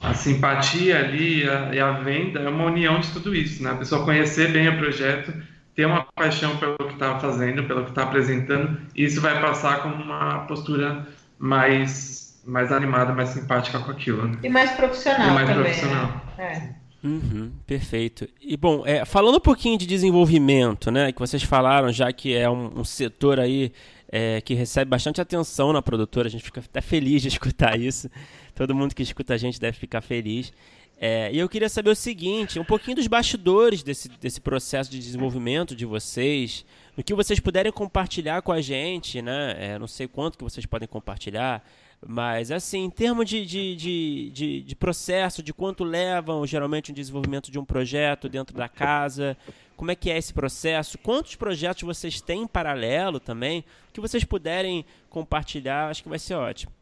a, 0.00 0.08
a, 0.08 0.14
simpatia 0.14 1.00
ali 1.00 1.48
a, 1.48 1.74
e 1.74 1.80
a 1.80 1.90
venda 1.90 2.40
é 2.40 2.48
uma 2.48 2.64
união 2.64 3.00
de 3.00 3.10
tudo 3.10 3.34
isso, 3.34 3.62
né? 3.62 3.72
A 3.72 3.76
pessoa 3.76 4.04
conhecer 4.04 4.52
bem 4.52 4.68
o 4.68 4.78
projeto, 4.78 5.34
ter 5.74 5.84
uma 5.84 6.06
paixão 6.14 6.56
pelo 6.58 6.76
que 6.76 6.94
está 6.94 7.18
fazendo, 7.18 7.64
pelo 7.64 7.82
que 7.82 7.90
está 7.90 8.04
apresentando, 8.04 8.80
e 8.94 9.04
isso 9.04 9.20
vai 9.20 9.40
passar 9.40 9.82
como 9.82 9.96
uma 9.96 10.46
postura 10.46 11.04
mais 11.38 12.22
mais 12.46 12.70
animada, 12.70 13.12
mais 13.12 13.30
simpática 13.30 13.80
com 13.80 13.90
aquilo. 13.90 14.28
Né? 14.28 14.38
E 14.42 14.48
mais 14.48 14.70
profissional. 14.72 15.28
E 15.28 15.30
mais 15.32 15.48
também, 15.48 15.64
profissional. 15.64 16.22
Né? 16.36 16.78
É. 16.78 16.83
Uhum, 17.04 17.52
perfeito. 17.66 18.26
E 18.40 18.56
bom, 18.56 18.82
é, 18.86 19.04
falando 19.04 19.36
um 19.36 19.40
pouquinho 19.40 19.76
de 19.76 19.84
desenvolvimento, 19.84 20.90
né, 20.90 21.12
que 21.12 21.20
vocês 21.20 21.42
falaram, 21.42 21.92
já 21.92 22.10
que 22.10 22.34
é 22.34 22.48
um, 22.48 22.80
um 22.80 22.84
setor 22.84 23.38
aí 23.38 23.70
é, 24.10 24.40
que 24.40 24.54
recebe 24.54 24.88
bastante 24.88 25.20
atenção 25.20 25.70
na 25.70 25.82
produtora, 25.82 26.28
a 26.28 26.30
gente 26.30 26.44
fica 26.44 26.60
até 26.60 26.80
feliz 26.80 27.20
de 27.20 27.28
escutar 27.28 27.78
isso. 27.78 28.10
Todo 28.54 28.74
mundo 28.74 28.94
que 28.94 29.02
escuta 29.02 29.34
a 29.34 29.36
gente 29.36 29.60
deve 29.60 29.76
ficar 29.76 30.00
feliz. 30.00 30.50
É, 30.98 31.30
e 31.30 31.38
eu 31.38 31.48
queria 31.48 31.68
saber 31.68 31.90
o 31.90 31.94
seguinte, 31.94 32.58
um 32.58 32.64
pouquinho 32.64 32.96
dos 32.96 33.06
bastidores 33.06 33.82
desse, 33.82 34.08
desse 34.08 34.40
processo 34.40 34.90
de 34.90 34.98
desenvolvimento 34.98 35.76
de 35.76 35.84
vocês, 35.84 36.64
no 36.96 37.04
que 37.04 37.12
vocês 37.12 37.38
puderem 37.38 37.70
compartilhar 37.72 38.40
com 38.40 38.52
a 38.52 38.62
gente, 38.62 39.20
né? 39.20 39.56
É, 39.58 39.78
não 39.78 39.88
sei 39.88 40.08
quanto 40.08 40.38
que 40.38 40.44
vocês 40.44 40.64
podem 40.64 40.88
compartilhar, 40.88 41.62
mas 42.06 42.50
assim, 42.50 42.84
em 42.84 42.90
termos 42.90 43.28
de, 43.28 43.44
de, 43.44 43.76
de, 43.76 44.30
de, 44.30 44.60
de 44.62 44.76
processo, 44.76 45.42
de 45.42 45.52
quanto 45.52 45.84
levam 45.84 46.46
geralmente 46.46 46.90
o 46.90 46.94
desenvolvimento 46.94 47.50
de 47.50 47.58
um 47.58 47.64
projeto 47.64 48.28
dentro 48.28 48.56
da 48.56 48.68
casa, 48.68 49.36
como 49.76 49.90
é 49.90 49.94
que 49.94 50.10
é 50.10 50.18
esse 50.18 50.32
processo, 50.32 50.98
quantos 50.98 51.34
projetos 51.36 51.82
vocês 51.82 52.20
têm 52.20 52.42
em 52.42 52.46
paralelo 52.46 53.18
também, 53.18 53.64
que 53.92 54.00
vocês 54.00 54.24
puderem 54.24 54.84
compartilhar, 55.08 55.88
acho 55.88 56.02
que 56.02 56.08
vai 56.08 56.18
ser 56.18 56.34
ótimo. 56.34 56.72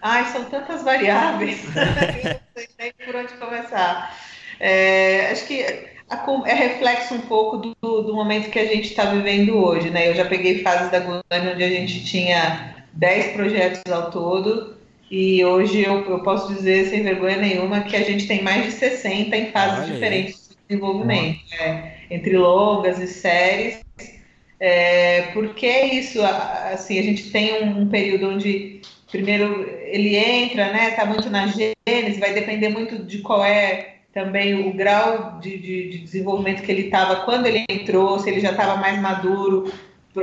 Ai, 0.00 0.24
são 0.26 0.44
tantas 0.44 0.82
variáveis, 0.82 1.64
não 1.64 2.40
sei 2.54 2.68
nem 2.78 2.92
por 3.04 3.16
onde 3.16 3.34
começar. 3.34 4.16
É, 4.60 5.30
acho 5.30 5.46
que 5.46 5.60
é 5.60 6.54
reflexo 6.54 7.14
um 7.14 7.20
pouco 7.22 7.56
do, 7.58 8.02
do 8.02 8.14
momento 8.14 8.50
que 8.50 8.58
a 8.58 8.64
gente 8.64 8.88
está 8.88 9.04
vivendo 9.06 9.56
hoje, 9.56 9.90
né? 9.90 10.08
Eu 10.08 10.14
já 10.14 10.24
peguei 10.24 10.62
fases 10.62 10.90
da 10.90 11.00
Gulani 11.00 11.52
onde 11.52 11.64
a 11.64 11.68
gente 11.68 12.04
tinha 12.04 12.77
10 12.98 13.32
projetos 13.32 13.92
ao 13.92 14.10
todo, 14.10 14.76
e 15.08 15.42
hoje 15.44 15.84
eu, 15.84 16.04
eu, 16.04 16.22
posso 16.22 16.52
dizer, 16.52 16.90
sem 16.90 17.02
vergonha 17.02 17.36
nenhuma, 17.36 17.82
que 17.82 17.96
a 17.96 18.02
gente 18.02 18.26
tem 18.26 18.42
mais 18.42 18.64
de 18.66 18.72
60 18.72 19.36
em 19.36 19.52
fases 19.52 19.84
Olha 19.84 19.94
diferentes 19.94 20.48
de 20.48 20.56
desenvolvimento, 20.68 21.38
né? 21.58 21.94
entre 22.10 22.36
longas 22.36 22.98
e 22.98 23.06
séries. 23.06 23.80
É, 24.60 25.30
porque 25.32 25.64
é 25.64 25.94
isso, 25.94 26.20
assim, 26.22 26.98
a 26.98 27.02
gente 27.02 27.30
tem 27.30 27.62
um, 27.62 27.82
um 27.82 27.88
período 27.88 28.30
onde 28.30 28.80
primeiro 29.10 29.70
ele 29.84 30.16
entra, 30.16 30.72
né? 30.72 30.90
Tá 30.90 31.06
muito 31.06 31.30
na 31.30 31.46
gênese, 31.46 32.18
vai 32.18 32.34
depender 32.34 32.68
muito 32.68 32.98
de 33.04 33.18
qual 33.18 33.44
é 33.44 33.94
também 34.12 34.68
o 34.68 34.72
grau 34.72 35.38
de, 35.40 35.56
de, 35.56 35.90
de 35.90 35.98
desenvolvimento 35.98 36.62
que 36.62 36.72
ele 36.72 36.86
estava 36.86 37.24
quando 37.24 37.46
ele 37.46 37.64
entrou, 37.70 38.18
se 38.18 38.28
ele 38.28 38.40
já 38.40 38.50
estava 38.50 38.76
mais 38.76 39.00
maduro, 39.00 39.72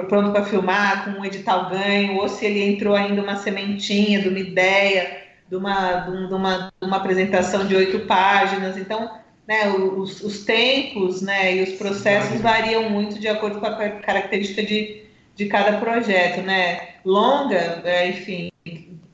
pronto 0.03 0.31
para 0.31 0.45
filmar, 0.45 1.05
com 1.05 1.21
um 1.21 1.25
edital 1.25 1.69
ganho, 1.69 2.17
ou 2.17 2.27
se 2.27 2.45
ele 2.45 2.63
entrou 2.63 2.95
ainda 2.95 3.21
uma 3.21 3.37
sementinha 3.37 4.21
de 4.21 4.29
uma 4.29 4.39
ideia, 4.39 5.23
de 5.49 5.55
uma, 5.55 5.99
de 6.01 6.33
uma, 6.33 6.71
de 6.81 6.87
uma 6.87 6.97
apresentação 6.97 7.65
de 7.65 7.75
oito 7.75 7.99
páginas. 8.01 8.77
Então, 8.77 9.09
né, 9.47 9.69
os, 9.69 10.21
os 10.21 10.43
tempos 10.43 11.21
né, 11.21 11.55
e 11.55 11.63
os 11.63 11.73
processos 11.73 12.41
variam 12.41 12.89
muito 12.89 13.19
de 13.19 13.27
acordo 13.27 13.59
com 13.59 13.65
a 13.65 13.71
característica 13.71 14.63
de, 14.63 15.03
de 15.35 15.45
cada 15.45 15.77
projeto. 15.77 16.41
Né? 16.41 16.95
Longa, 17.05 17.81
é, 17.85 18.09
enfim, 18.09 18.49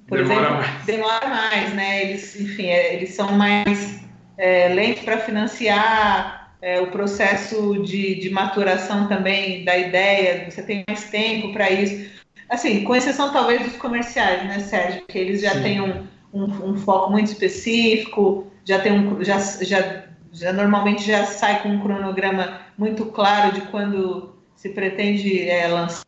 por 0.07 0.17
demora 0.17 0.41
exemplo, 0.41 0.57
mais. 0.57 0.85
demora 0.85 1.27
mais, 1.27 1.73
né? 1.73 2.01
Eles, 2.03 2.39
enfim, 2.39 2.67
é, 2.67 2.95
eles 2.95 3.13
são 3.13 3.31
mais 3.31 4.01
é, 4.37 4.67
lentos 4.67 5.03
para 5.03 5.17
financiar 5.19 6.40
é, 6.61 6.79
o 6.79 6.87
processo 6.87 7.81
de, 7.83 8.15
de 8.15 8.29
maturação 8.29 9.07
também 9.07 9.65
da 9.65 9.77
ideia, 9.77 10.49
você 10.49 10.61
tem 10.61 10.83
mais 10.87 11.09
tempo 11.09 11.51
para 11.51 11.69
isso. 11.69 12.09
Assim, 12.49 12.83
com 12.83 12.95
exceção 12.95 13.31
talvez 13.31 13.63
dos 13.63 13.77
comerciais, 13.77 14.43
né, 14.43 14.59
Sérgio? 14.59 15.05
Que 15.07 15.17
eles 15.17 15.41
já 15.41 15.53
Sim. 15.53 15.61
têm 15.61 15.81
um, 15.81 16.07
um, 16.33 16.71
um, 16.71 16.77
foco 16.77 17.09
muito 17.09 17.27
específico, 17.27 18.51
já 18.65 18.79
tem 18.79 18.91
um. 18.91 19.23
Já, 19.23 19.39
já, 19.39 20.03
já 20.31 20.53
normalmente 20.53 21.05
já 21.05 21.25
sai 21.25 21.63
com 21.63 21.69
um 21.69 21.81
cronograma 21.81 22.61
muito 22.77 23.05
claro 23.05 23.53
de 23.53 23.61
quando 23.61 24.35
se 24.55 24.69
pretende 24.69 25.49
é, 25.49 25.67
lançar 25.67 26.05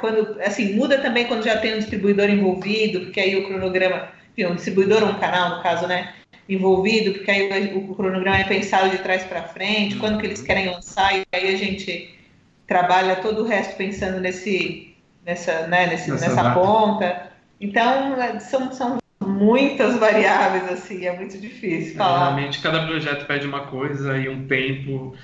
quando, 0.00 0.40
assim, 0.42 0.74
muda 0.74 0.98
também 0.98 1.26
quando 1.26 1.44
já 1.44 1.56
tem 1.58 1.74
um 1.74 1.78
distribuidor 1.78 2.28
envolvido, 2.28 3.00
porque 3.00 3.20
aí 3.20 3.36
o 3.36 3.46
cronograma, 3.46 4.08
enfim, 4.32 4.50
um 4.50 4.56
distribuidor 4.56 5.02
ou 5.02 5.10
um 5.10 5.18
canal, 5.18 5.56
no 5.56 5.62
caso, 5.62 5.86
né, 5.86 6.12
envolvido, 6.48 7.12
porque 7.12 7.30
aí 7.30 7.72
o, 7.76 7.94
cronograma 7.94 8.38
é 8.38 8.44
pensado 8.44 8.90
de 8.90 8.98
trás 8.98 9.22
para 9.24 9.42
frente, 9.42 9.96
quando 9.96 10.18
que 10.18 10.26
eles 10.26 10.40
uhum. 10.40 10.46
querem 10.46 10.70
lançar, 10.70 11.16
e 11.16 11.24
aí 11.32 11.54
a 11.54 11.56
gente 11.56 12.18
trabalha 12.66 13.16
todo 13.16 13.42
o 13.42 13.46
resto 13.46 13.76
pensando 13.76 14.20
nesse, 14.20 14.94
nessa, 15.24 15.66
né, 15.66 15.86
nesse, 15.86 16.10
nessa 16.10 16.52
ponta. 16.52 17.30
Então, 17.60 18.20
é, 18.20 18.40
são, 18.40 18.72
são 18.72 18.98
muitas 19.20 19.96
variáveis, 19.98 20.70
assim, 20.70 21.06
é 21.06 21.16
muito 21.16 21.38
difícil 21.38 21.96
falar. 21.96 22.26
Normalmente, 22.26 22.60
cada 22.60 22.86
projeto 22.86 23.26
pede 23.26 23.46
uma 23.46 23.66
coisa 23.66 24.18
e 24.18 24.28
um 24.28 24.46
tempo, 24.46 25.14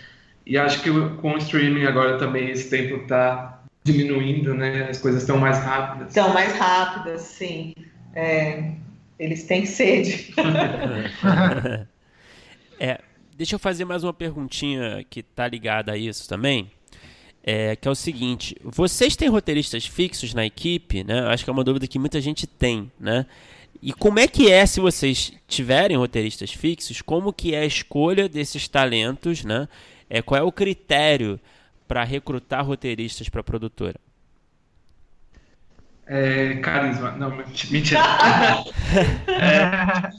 e 0.46 0.56
acho 0.56 0.82
que 0.82 0.90
com 1.20 1.34
o 1.34 1.38
streaming 1.38 1.84
agora 1.84 2.16
também 2.18 2.50
esse 2.50 2.70
tempo 2.70 3.02
está 3.02 3.60
diminuindo, 3.82 4.54
né? 4.54 4.88
As 4.90 4.98
coisas 4.98 5.22
estão 5.22 5.38
mais 5.38 5.58
rápidas. 5.58 6.08
Estão 6.08 6.32
mais 6.32 6.52
rápidas, 6.54 7.22
sim. 7.22 7.74
É, 8.14 8.72
eles 9.18 9.44
têm 9.44 9.66
sede. 9.66 10.32
é, 12.78 13.00
deixa 13.36 13.56
eu 13.56 13.58
fazer 13.58 13.84
mais 13.84 14.04
uma 14.04 14.12
perguntinha 14.12 15.04
que 15.10 15.20
está 15.20 15.48
ligada 15.48 15.92
a 15.92 15.96
isso 15.96 16.28
também. 16.28 16.70
É, 17.42 17.76
que 17.76 17.88
é 17.88 17.90
o 17.90 17.94
seguinte: 17.94 18.56
vocês 18.62 19.16
têm 19.16 19.28
roteiristas 19.28 19.86
fixos 19.86 20.34
na 20.34 20.46
equipe, 20.46 21.02
né? 21.02 21.20
Acho 21.28 21.44
que 21.44 21.50
é 21.50 21.52
uma 21.52 21.64
dúvida 21.64 21.86
que 21.86 21.98
muita 21.98 22.20
gente 22.20 22.46
tem, 22.46 22.90
né? 22.98 23.26
E 23.80 23.92
como 23.92 24.18
é 24.18 24.26
que 24.26 24.50
é 24.50 24.66
se 24.66 24.80
vocês 24.80 25.32
tiverem 25.46 25.96
roteiristas 25.96 26.52
fixos? 26.52 27.00
Como 27.00 27.32
que 27.32 27.54
é 27.54 27.60
a 27.60 27.66
escolha 27.66 28.28
desses 28.28 28.66
talentos, 28.66 29.44
né? 29.44 29.68
É, 30.10 30.20
qual 30.20 30.40
é 30.40 30.42
o 30.42 30.50
critério 30.50 31.38
para 31.86 32.02
recrutar 32.02 32.66
roteiristas 32.66 33.28
para 33.28 33.40
a 33.40 33.44
produtora? 33.44 34.00
É, 36.08 36.54
carisma. 36.56 37.12
Não, 37.12 37.30
mentira. 37.70 38.00
é, 39.28 40.10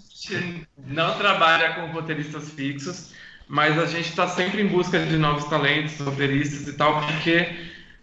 não 0.87 1.17
trabalha 1.17 1.73
com 1.73 1.87
roteiristas 1.87 2.51
fixos, 2.51 3.13
mas 3.47 3.77
a 3.79 3.85
gente 3.85 4.09
está 4.09 4.27
sempre 4.27 4.61
em 4.61 4.67
busca 4.67 4.99
de 4.99 5.17
novos 5.17 5.45
talentos, 5.45 5.99
roteiristas 5.99 6.67
e 6.67 6.73
tal, 6.73 7.01
porque 7.01 7.49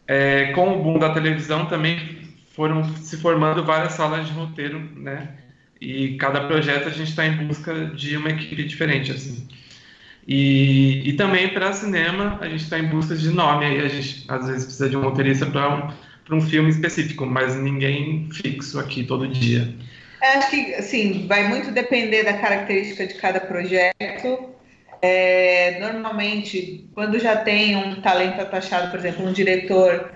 é, 0.07 0.47
com 0.53 0.73
o 0.73 0.83
boom 0.83 0.99
da 0.99 1.15
televisão 1.15 1.67
também 1.67 2.27
foram 2.55 2.85
se 2.97 3.17
formando 3.19 3.65
várias 3.65 3.93
salas 3.93 4.27
de 4.27 4.33
roteiro, 4.33 4.81
né? 4.97 5.29
E 5.81 6.17
cada 6.17 6.41
projeto 6.47 6.89
a 6.89 6.91
gente 6.91 7.11
está 7.11 7.27
em 7.27 7.47
busca 7.47 7.87
de 7.87 8.17
uma 8.17 8.31
equipe 8.31 8.65
diferente, 8.65 9.13
assim. 9.13 9.47
E, 10.27 11.09
e 11.09 11.13
também 11.13 11.49
para 11.51 11.73
cinema, 11.73 12.39
a 12.41 12.49
gente 12.49 12.65
está 12.65 12.79
em 12.79 12.87
busca 12.87 13.15
de 13.15 13.29
nome, 13.31 13.67
aí 13.67 13.79
a 13.79 13.89
gente 13.89 14.25
às 14.27 14.49
vezes 14.49 14.65
precisa 14.65 14.89
de 14.89 14.97
um 14.97 15.03
roteirista 15.03 15.47
para 15.47 15.69
um, 15.69 15.93
um 16.31 16.41
filme 16.41 16.71
específico, 16.71 17.25
mas 17.27 17.55
ninguém 17.55 18.29
fixo 18.33 18.79
aqui 18.79 19.05
todo 19.05 19.29
dia. 19.29 19.73
É, 20.21 20.39
acho 20.39 20.51
que 20.51 20.75
assim, 20.75 21.27
vai 21.27 21.49
muito 21.49 21.71
depender 21.71 22.25
da 22.25 22.35
característica 22.35 23.07
de 23.07 23.15
cada 23.15 23.41
projeto. 23.41 24.51
É, 25.03 25.79
normalmente, 25.79 26.89
quando 26.95 27.19
já 27.19 27.37
tem 27.37 27.77
um 27.77 28.01
talento 28.01 28.41
atachado, 28.41 28.91
por 28.91 28.99
exemplo, 28.99 29.27
um 29.27 29.33
diretor, 29.33 30.11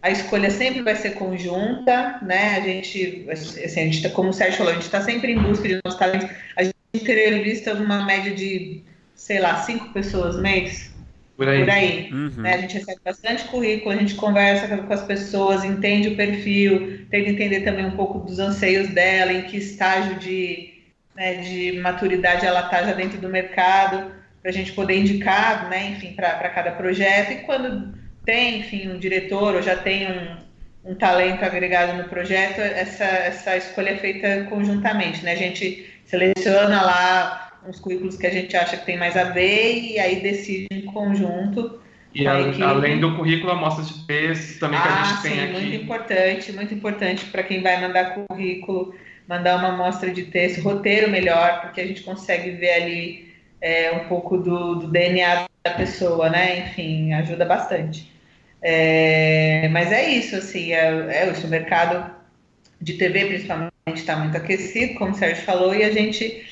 a 0.00 0.10
escolha 0.10 0.50
sempre 0.50 0.82
vai 0.82 0.96
ser 0.96 1.10
conjunta, 1.10 2.18
né? 2.22 2.56
A 2.56 2.60
gente, 2.60 3.26
assim, 3.30 3.80
a 3.80 3.84
gente 3.84 4.02
tá, 4.02 4.10
como 4.10 4.30
o 4.30 4.32
Sérgio 4.32 4.58
falou, 4.58 4.72
a 4.72 4.74
gente 4.74 4.86
está 4.86 5.00
sempre 5.00 5.32
em 5.32 5.38
busca 5.38 5.68
de 5.68 5.78
novos 5.84 5.98
talentos. 5.98 6.28
A 6.56 6.64
gente 6.64 6.74
entrevista 6.94 7.74
uma 7.74 8.04
média 8.04 8.34
de 8.34 8.82
sei 9.22 9.38
lá, 9.38 9.62
cinco 9.62 9.92
pessoas 9.92 10.36
mês. 10.40 10.91
Por 11.44 11.48
aí. 11.48 11.60
Por 11.60 11.70
aí. 11.70 12.10
Uhum. 12.12 12.42
Né? 12.42 12.54
A 12.54 12.58
gente 12.58 12.78
recebe 12.78 13.00
bastante 13.04 13.44
currículo, 13.44 13.94
a 13.94 13.98
gente 13.98 14.14
conversa 14.14 14.76
com 14.76 14.92
as 14.92 15.02
pessoas, 15.02 15.64
entende 15.64 16.08
o 16.08 16.16
perfil, 16.16 17.06
tenta 17.10 17.30
entender 17.30 17.60
também 17.60 17.86
um 17.86 17.96
pouco 17.96 18.20
dos 18.20 18.38
anseios 18.38 18.88
dela, 18.88 19.32
em 19.32 19.42
que 19.42 19.56
estágio 19.56 20.18
de, 20.18 20.74
né, 21.16 21.34
de 21.34 21.80
maturidade 21.80 22.46
ela 22.46 22.60
está 22.60 22.82
já 22.84 22.92
dentro 22.92 23.18
do 23.18 23.28
mercado, 23.28 24.12
para 24.40 24.50
a 24.50 24.54
gente 24.54 24.72
poder 24.72 24.96
indicar, 24.96 25.68
né, 25.68 25.90
enfim, 25.90 26.14
para 26.14 26.48
cada 26.50 26.72
projeto. 26.72 27.32
E 27.32 27.36
quando 27.46 27.94
tem, 28.24 28.60
enfim, 28.60 28.88
um 28.88 28.98
diretor 28.98 29.54
ou 29.54 29.62
já 29.62 29.76
tem 29.76 30.10
um, 30.10 30.90
um 30.92 30.94
talento 30.94 31.44
agregado 31.44 32.00
no 32.00 32.08
projeto, 32.08 32.60
essa, 32.60 33.04
essa 33.04 33.56
escolha 33.56 33.90
é 33.90 33.96
feita 33.96 34.44
conjuntamente, 34.48 35.24
né? 35.24 35.32
A 35.32 35.36
gente 35.36 35.86
seleciona 36.04 36.82
lá 36.82 37.51
uns 37.66 37.80
currículos 37.80 38.16
que 38.16 38.26
a 38.26 38.30
gente 38.30 38.56
acha 38.56 38.76
que 38.76 38.86
tem 38.86 38.96
mais 38.96 39.16
a 39.16 39.24
ver 39.24 39.80
e 39.80 39.98
aí 39.98 40.20
decide 40.20 40.66
em 40.70 40.82
conjunto. 40.82 41.80
E 42.14 42.26
a, 42.26 42.34
além 42.68 43.00
do 43.00 43.16
currículo, 43.16 43.52
amostras 43.52 43.88
de 43.88 44.06
texto 44.06 44.60
também 44.60 44.78
ah, 44.78 44.82
que 44.82 44.88
a 44.88 45.00
ah, 45.00 45.04
gente 45.04 45.22
sim, 45.22 45.28
tem 45.30 45.40
aqui. 45.40 45.52
Muito 45.52 45.76
importante, 45.76 46.52
muito 46.52 46.74
importante 46.74 47.24
para 47.26 47.42
quem 47.42 47.62
vai 47.62 47.80
mandar 47.80 48.14
currículo, 48.14 48.94
mandar 49.26 49.56
uma 49.56 49.68
amostra 49.68 50.10
de 50.10 50.24
texto, 50.24 50.60
roteiro 50.60 51.10
melhor, 51.10 51.62
porque 51.62 51.80
a 51.80 51.86
gente 51.86 52.02
consegue 52.02 52.50
ver 52.50 52.72
ali 52.72 53.32
é, 53.60 53.92
um 53.92 54.08
pouco 54.08 54.36
do, 54.36 54.74
do, 54.74 54.88
DNA 54.88 55.46
da 55.64 55.70
pessoa, 55.70 56.28
né? 56.28 56.66
Enfim, 56.66 57.14
ajuda 57.14 57.46
bastante. 57.46 58.12
É, 58.60 59.68
mas 59.72 59.90
é 59.90 60.08
isso, 60.10 60.36
assim, 60.36 60.72
é, 60.72 61.06
é 61.08 61.30
isso, 61.30 61.46
o 61.46 61.50
mercado 61.50 62.12
de 62.80 62.94
TV 62.94 63.26
principalmente 63.26 63.72
está 63.94 64.16
muito 64.16 64.36
aquecido, 64.36 64.94
como 64.94 65.12
o 65.12 65.14
Sérgio 65.14 65.44
falou, 65.44 65.74
e 65.74 65.82
a 65.82 65.90
gente 65.90 66.44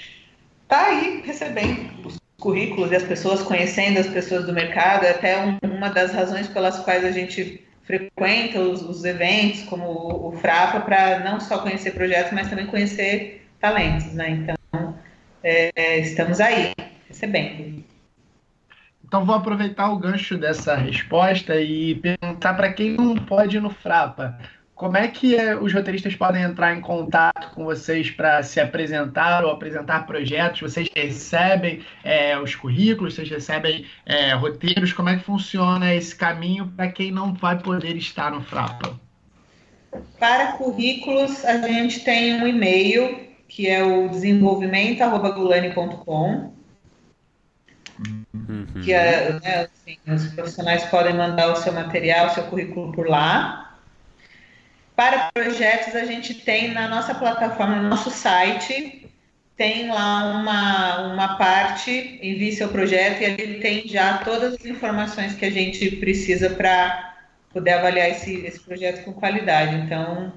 está 0.71 0.87
aí 0.87 1.21
recebendo 1.27 2.07
os 2.07 2.17
currículos 2.39 2.93
e 2.93 2.97
as 2.97 3.03
pessoas 3.03 3.43
conhecendo 3.43 3.99
as 3.99 4.07
pessoas 4.07 4.47
do 4.47 4.53
mercado, 4.53 5.05
é 5.05 5.11
até 5.11 5.45
um, 5.45 5.59
uma 5.65 5.89
das 5.89 6.13
razões 6.13 6.47
pelas 6.47 6.79
quais 6.79 7.05
a 7.05 7.11
gente 7.11 7.67
frequenta 7.83 8.61
os, 8.61 8.81
os 8.81 9.05
eventos, 9.05 9.65
como 9.65 9.85
o, 9.85 10.29
o 10.29 10.33
Frapa, 10.39 10.81
para 10.81 11.19
não 11.21 11.41
só 11.41 11.59
conhecer 11.59 11.91
projetos, 11.91 12.33
mas 12.33 12.49
também 12.49 12.67
conhecer 12.67 13.45
talentos, 13.59 14.13
né? 14.13 14.31
Então, 14.31 14.95
é, 15.43 15.99
estamos 15.99 16.41
aí, 16.41 16.73
recebendo. 17.09 17.83
Então 19.05 19.27
vou 19.27 19.35
aproveitar 19.35 19.91
o 19.91 19.99
gancho 19.99 20.39
dessa 20.39 20.77
resposta 20.77 21.61
e 21.61 21.97
perguntar 21.97 22.55
para 22.55 22.73
quem 22.73 22.93
não 22.93 23.17
pode 23.17 23.57
ir 23.57 23.61
no 23.61 23.71
Frapa. 23.71 24.39
Como 24.81 24.97
é 24.97 25.07
que 25.09 25.37
é, 25.37 25.55
os 25.55 25.75
roteiristas 25.75 26.17
podem 26.17 26.43
entrar 26.43 26.75
em 26.75 26.81
contato 26.81 27.55
com 27.55 27.65
vocês 27.65 28.11
para 28.11 28.43
se 28.43 28.59
apresentar 28.59 29.45
ou 29.45 29.51
apresentar 29.51 30.07
projetos? 30.07 30.63
Vocês 30.63 30.89
recebem 30.97 31.83
é, 32.03 32.39
os 32.39 32.55
currículos, 32.55 33.13
vocês 33.13 33.29
recebem 33.29 33.85
é, 34.07 34.33
roteiros? 34.33 34.95
Como 34.95 35.11
é 35.11 35.19
que 35.19 35.23
funciona 35.23 35.95
esse 35.95 36.17
caminho 36.17 36.73
para 36.75 36.89
quem 36.89 37.13
não 37.13 37.35
vai 37.35 37.59
poder 37.59 37.95
estar 37.95 38.31
no 38.31 38.41
Frapa? 38.41 38.99
Para 40.19 40.53
currículos, 40.53 41.45
a 41.45 41.59
gente 41.59 42.03
tem 42.03 42.43
um 42.43 42.47
e-mail 42.47 43.29
que 43.49 43.69
é 43.69 43.85
o 43.85 44.09
desenvolvimento.gulani.com. 44.09 46.55
Uhum. 48.33 48.65
Que 48.83 48.95
é, 48.95 49.39
né, 49.43 49.67
assim, 49.67 49.99
os 50.07 50.29
profissionais 50.29 50.87
podem 50.87 51.13
mandar 51.13 51.53
o 51.53 51.57
seu 51.57 51.75
material, 51.75 52.29
o 52.29 52.31
seu 52.31 52.45
currículo 52.45 52.93
por 52.93 53.07
lá. 53.07 53.67
Para 55.01 55.31
projetos, 55.33 55.97
a 55.97 56.05
gente 56.05 56.35
tem 56.35 56.75
na 56.75 56.87
nossa 56.87 57.15
plataforma, 57.15 57.77
no 57.77 57.89
nosso 57.89 58.11
site, 58.11 59.09
tem 59.57 59.91
lá 59.91 60.27
uma, 60.27 61.15
uma 61.15 61.39
parte, 61.39 62.21
envie 62.23 62.53
seu 62.53 62.69
projeto, 62.69 63.23
e 63.23 63.25
ali 63.25 63.61
tem 63.61 63.89
já 63.89 64.19
todas 64.19 64.57
as 64.57 64.67
informações 64.67 65.35
que 65.35 65.47
a 65.47 65.51
gente 65.51 65.97
precisa 65.97 66.51
para 66.51 67.17
poder 67.51 67.71
avaliar 67.71 68.11
esse, 68.11 68.45
esse 68.45 68.61
projeto 68.61 69.03
com 69.03 69.15
qualidade. 69.15 69.75
Então, 69.77 70.35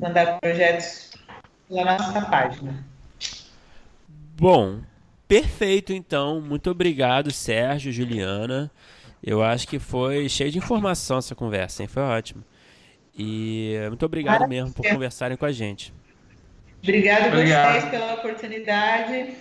mandar 0.00 0.38
projetos 0.38 1.10
pela 1.68 1.98
nossa 1.98 2.22
página. 2.26 2.84
Bom, 4.38 4.82
perfeito 5.26 5.92
então. 5.92 6.40
Muito 6.40 6.70
obrigado, 6.70 7.32
Sérgio, 7.32 7.92
Juliana. 7.92 8.70
Eu 9.20 9.42
acho 9.42 9.66
que 9.66 9.80
foi 9.80 10.28
cheio 10.28 10.52
de 10.52 10.58
informação 10.58 11.18
essa 11.18 11.34
conversa, 11.34 11.82
hein? 11.82 11.88
Foi 11.88 12.04
ótimo. 12.04 12.44
E 13.16 13.76
muito 13.88 14.04
obrigado 14.04 14.40
Maravilha. 14.40 14.62
mesmo 14.62 14.74
por 14.74 14.88
conversarem 14.88 15.36
com 15.36 15.46
a 15.46 15.52
gente. 15.52 15.94
Obrigado, 16.82 17.28
a 17.28 17.72
vocês 17.72 17.84
pela 17.86 18.14
oportunidade. 18.14 19.36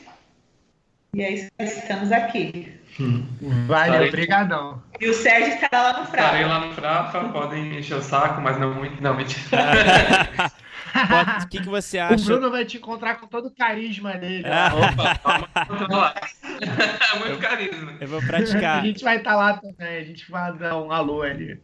E 1.16 1.22
é 1.22 1.32
isso, 1.32 1.52
estamos 1.60 2.12
aqui. 2.12 2.74
Hum. 3.00 3.26
Valeu, 3.68 4.08
obrigadão. 4.08 4.82
E 5.00 5.08
o 5.08 5.14
Sérgio 5.14 5.56
estará 5.56 5.84
lá 5.84 6.00
no 6.00 6.06
Frapa. 6.06 6.26
Estarei 6.26 6.46
lá 6.46 6.66
no 6.66 6.74
Frapa, 6.74 7.30
podem 7.30 7.80
encher 7.80 7.98
o 7.98 8.02
saco, 8.02 8.42
mas 8.42 8.60
não 8.60 8.74
muito, 8.74 9.02
não, 9.02 9.16
mentira. 9.16 9.44
O 11.44 11.48
que, 11.48 11.60
que 11.60 11.70
você 11.70 11.98
acha? 11.98 12.22
O 12.22 12.26
Bruno 12.26 12.52
vai 12.52 12.66
te 12.66 12.78
encontrar 12.78 13.16
com 13.16 13.26
todo 13.26 13.48
o 13.48 13.52
carisma 13.52 14.14
dele. 14.14 14.46
Ah. 14.48 14.72
Opa, 14.76 15.50
é 16.62 17.20
muito 17.20 17.40
carisma. 17.40 17.98
Eu 18.00 18.08
vou 18.08 18.22
praticar. 18.22 18.80
A 18.80 18.86
gente 18.86 19.04
vai 19.04 19.18
estar 19.18 19.36
lá 19.36 19.58
também, 19.58 19.98
a 19.98 20.04
gente 20.04 20.30
vai 20.30 20.54
dar 20.54 20.78
um 20.80 20.92
alô 20.92 21.24
ali. 21.24 21.60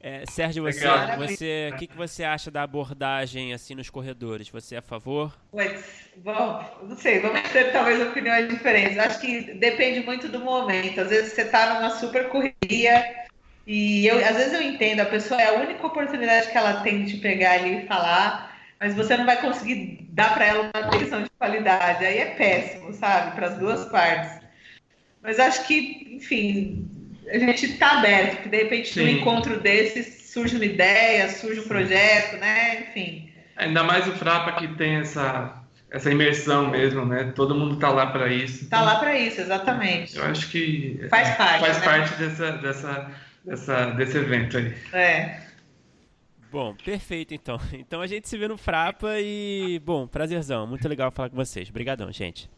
É, 0.00 0.24
Sérgio, 0.30 0.62
você, 0.62 0.86
você, 1.16 1.70
o 1.72 1.76
que, 1.76 1.86
que 1.88 1.96
você 1.96 2.22
acha 2.22 2.50
da 2.50 2.62
abordagem 2.62 3.52
assim 3.52 3.74
nos 3.74 3.90
corredores? 3.90 4.48
Você 4.48 4.76
é 4.76 4.78
a 4.78 4.82
favor? 4.82 5.36
Pois, 5.50 5.84
bom, 6.16 6.64
não 6.84 6.96
sei, 6.96 7.18
vamos 7.18 7.42
ter 7.50 7.72
talvez 7.72 8.00
opiniões 8.00 8.48
diferentes. 8.48 8.96
Acho 8.96 9.20
que 9.20 9.54
depende 9.54 10.00
muito 10.00 10.28
do 10.28 10.38
momento. 10.38 11.00
Às 11.00 11.08
vezes 11.08 11.32
você 11.32 11.42
está 11.42 11.74
numa 11.74 11.90
super 11.90 12.28
correria 12.28 13.26
e 13.66 14.06
eu, 14.06 14.24
às 14.24 14.36
vezes 14.36 14.52
eu 14.52 14.62
entendo, 14.62 15.00
a 15.00 15.06
pessoa 15.06 15.40
é 15.40 15.48
a 15.48 15.60
única 15.60 15.84
oportunidade 15.84 16.50
que 16.50 16.56
ela 16.56 16.80
tem 16.82 17.04
de 17.04 17.16
te 17.16 17.20
pegar 17.20 17.52
ali 17.54 17.82
e 17.82 17.86
falar, 17.86 18.56
mas 18.78 18.94
você 18.94 19.16
não 19.16 19.26
vai 19.26 19.40
conseguir 19.40 20.06
dar 20.10 20.32
para 20.32 20.46
ela 20.46 20.70
uma 20.74 20.86
atenção 20.86 21.24
de 21.24 21.30
qualidade. 21.30 22.04
Aí 22.04 22.18
é 22.18 22.34
péssimo, 22.36 22.94
sabe, 22.94 23.34
para 23.34 23.48
as 23.48 23.58
duas 23.58 23.84
partes. 23.86 24.46
Mas 25.20 25.40
acho 25.40 25.66
que, 25.66 26.08
enfim, 26.14 26.88
a 27.30 27.38
gente 27.38 27.66
está 27.66 27.98
aberto, 27.98 28.42
que 28.42 28.48
de 28.48 28.56
repente 28.56 28.92
Sim. 28.92 29.02
no 29.02 29.08
encontro 29.08 29.60
desses 29.60 30.30
surge 30.32 30.56
uma 30.56 30.64
ideia, 30.64 31.28
surge 31.30 31.60
um 31.60 31.68
projeto, 31.68 32.38
né? 32.38 32.80
Enfim. 32.88 33.30
Ainda 33.56 33.82
mais 33.82 34.06
o 34.06 34.12
Frapa 34.12 34.52
que 34.52 34.68
tem 34.76 34.96
essa, 34.96 35.62
essa 35.90 36.10
imersão 36.10 36.70
mesmo, 36.70 37.04
né? 37.04 37.32
Todo 37.34 37.54
mundo 37.54 37.74
está 37.74 37.90
lá 37.90 38.06
para 38.06 38.32
isso. 38.32 38.64
Está 38.64 38.82
lá 38.82 38.96
para 38.96 39.18
isso, 39.18 39.40
exatamente. 39.40 40.16
Eu 40.16 40.24
acho 40.24 40.48
que 40.50 41.06
faz 41.10 41.36
parte, 41.36 41.60
faz 41.60 41.78
né? 41.78 41.84
parte 41.84 42.14
dessa, 42.14 42.52
dessa, 42.52 43.10
dessa, 43.44 43.86
desse 43.90 44.16
evento 44.18 44.58
aí. 44.58 44.74
É. 44.92 45.40
Bom, 46.50 46.74
perfeito 46.74 47.34
então. 47.34 47.58
Então 47.72 48.00
a 48.00 48.06
gente 48.06 48.28
se 48.28 48.38
vê 48.38 48.48
no 48.48 48.56
Frapa 48.56 49.18
e, 49.18 49.80
bom, 49.84 50.06
prazerzão. 50.06 50.66
Muito 50.66 50.88
legal 50.88 51.10
falar 51.10 51.30
com 51.30 51.36
vocês. 51.36 51.68
Obrigadão, 51.68 52.10
gente. 52.12 52.48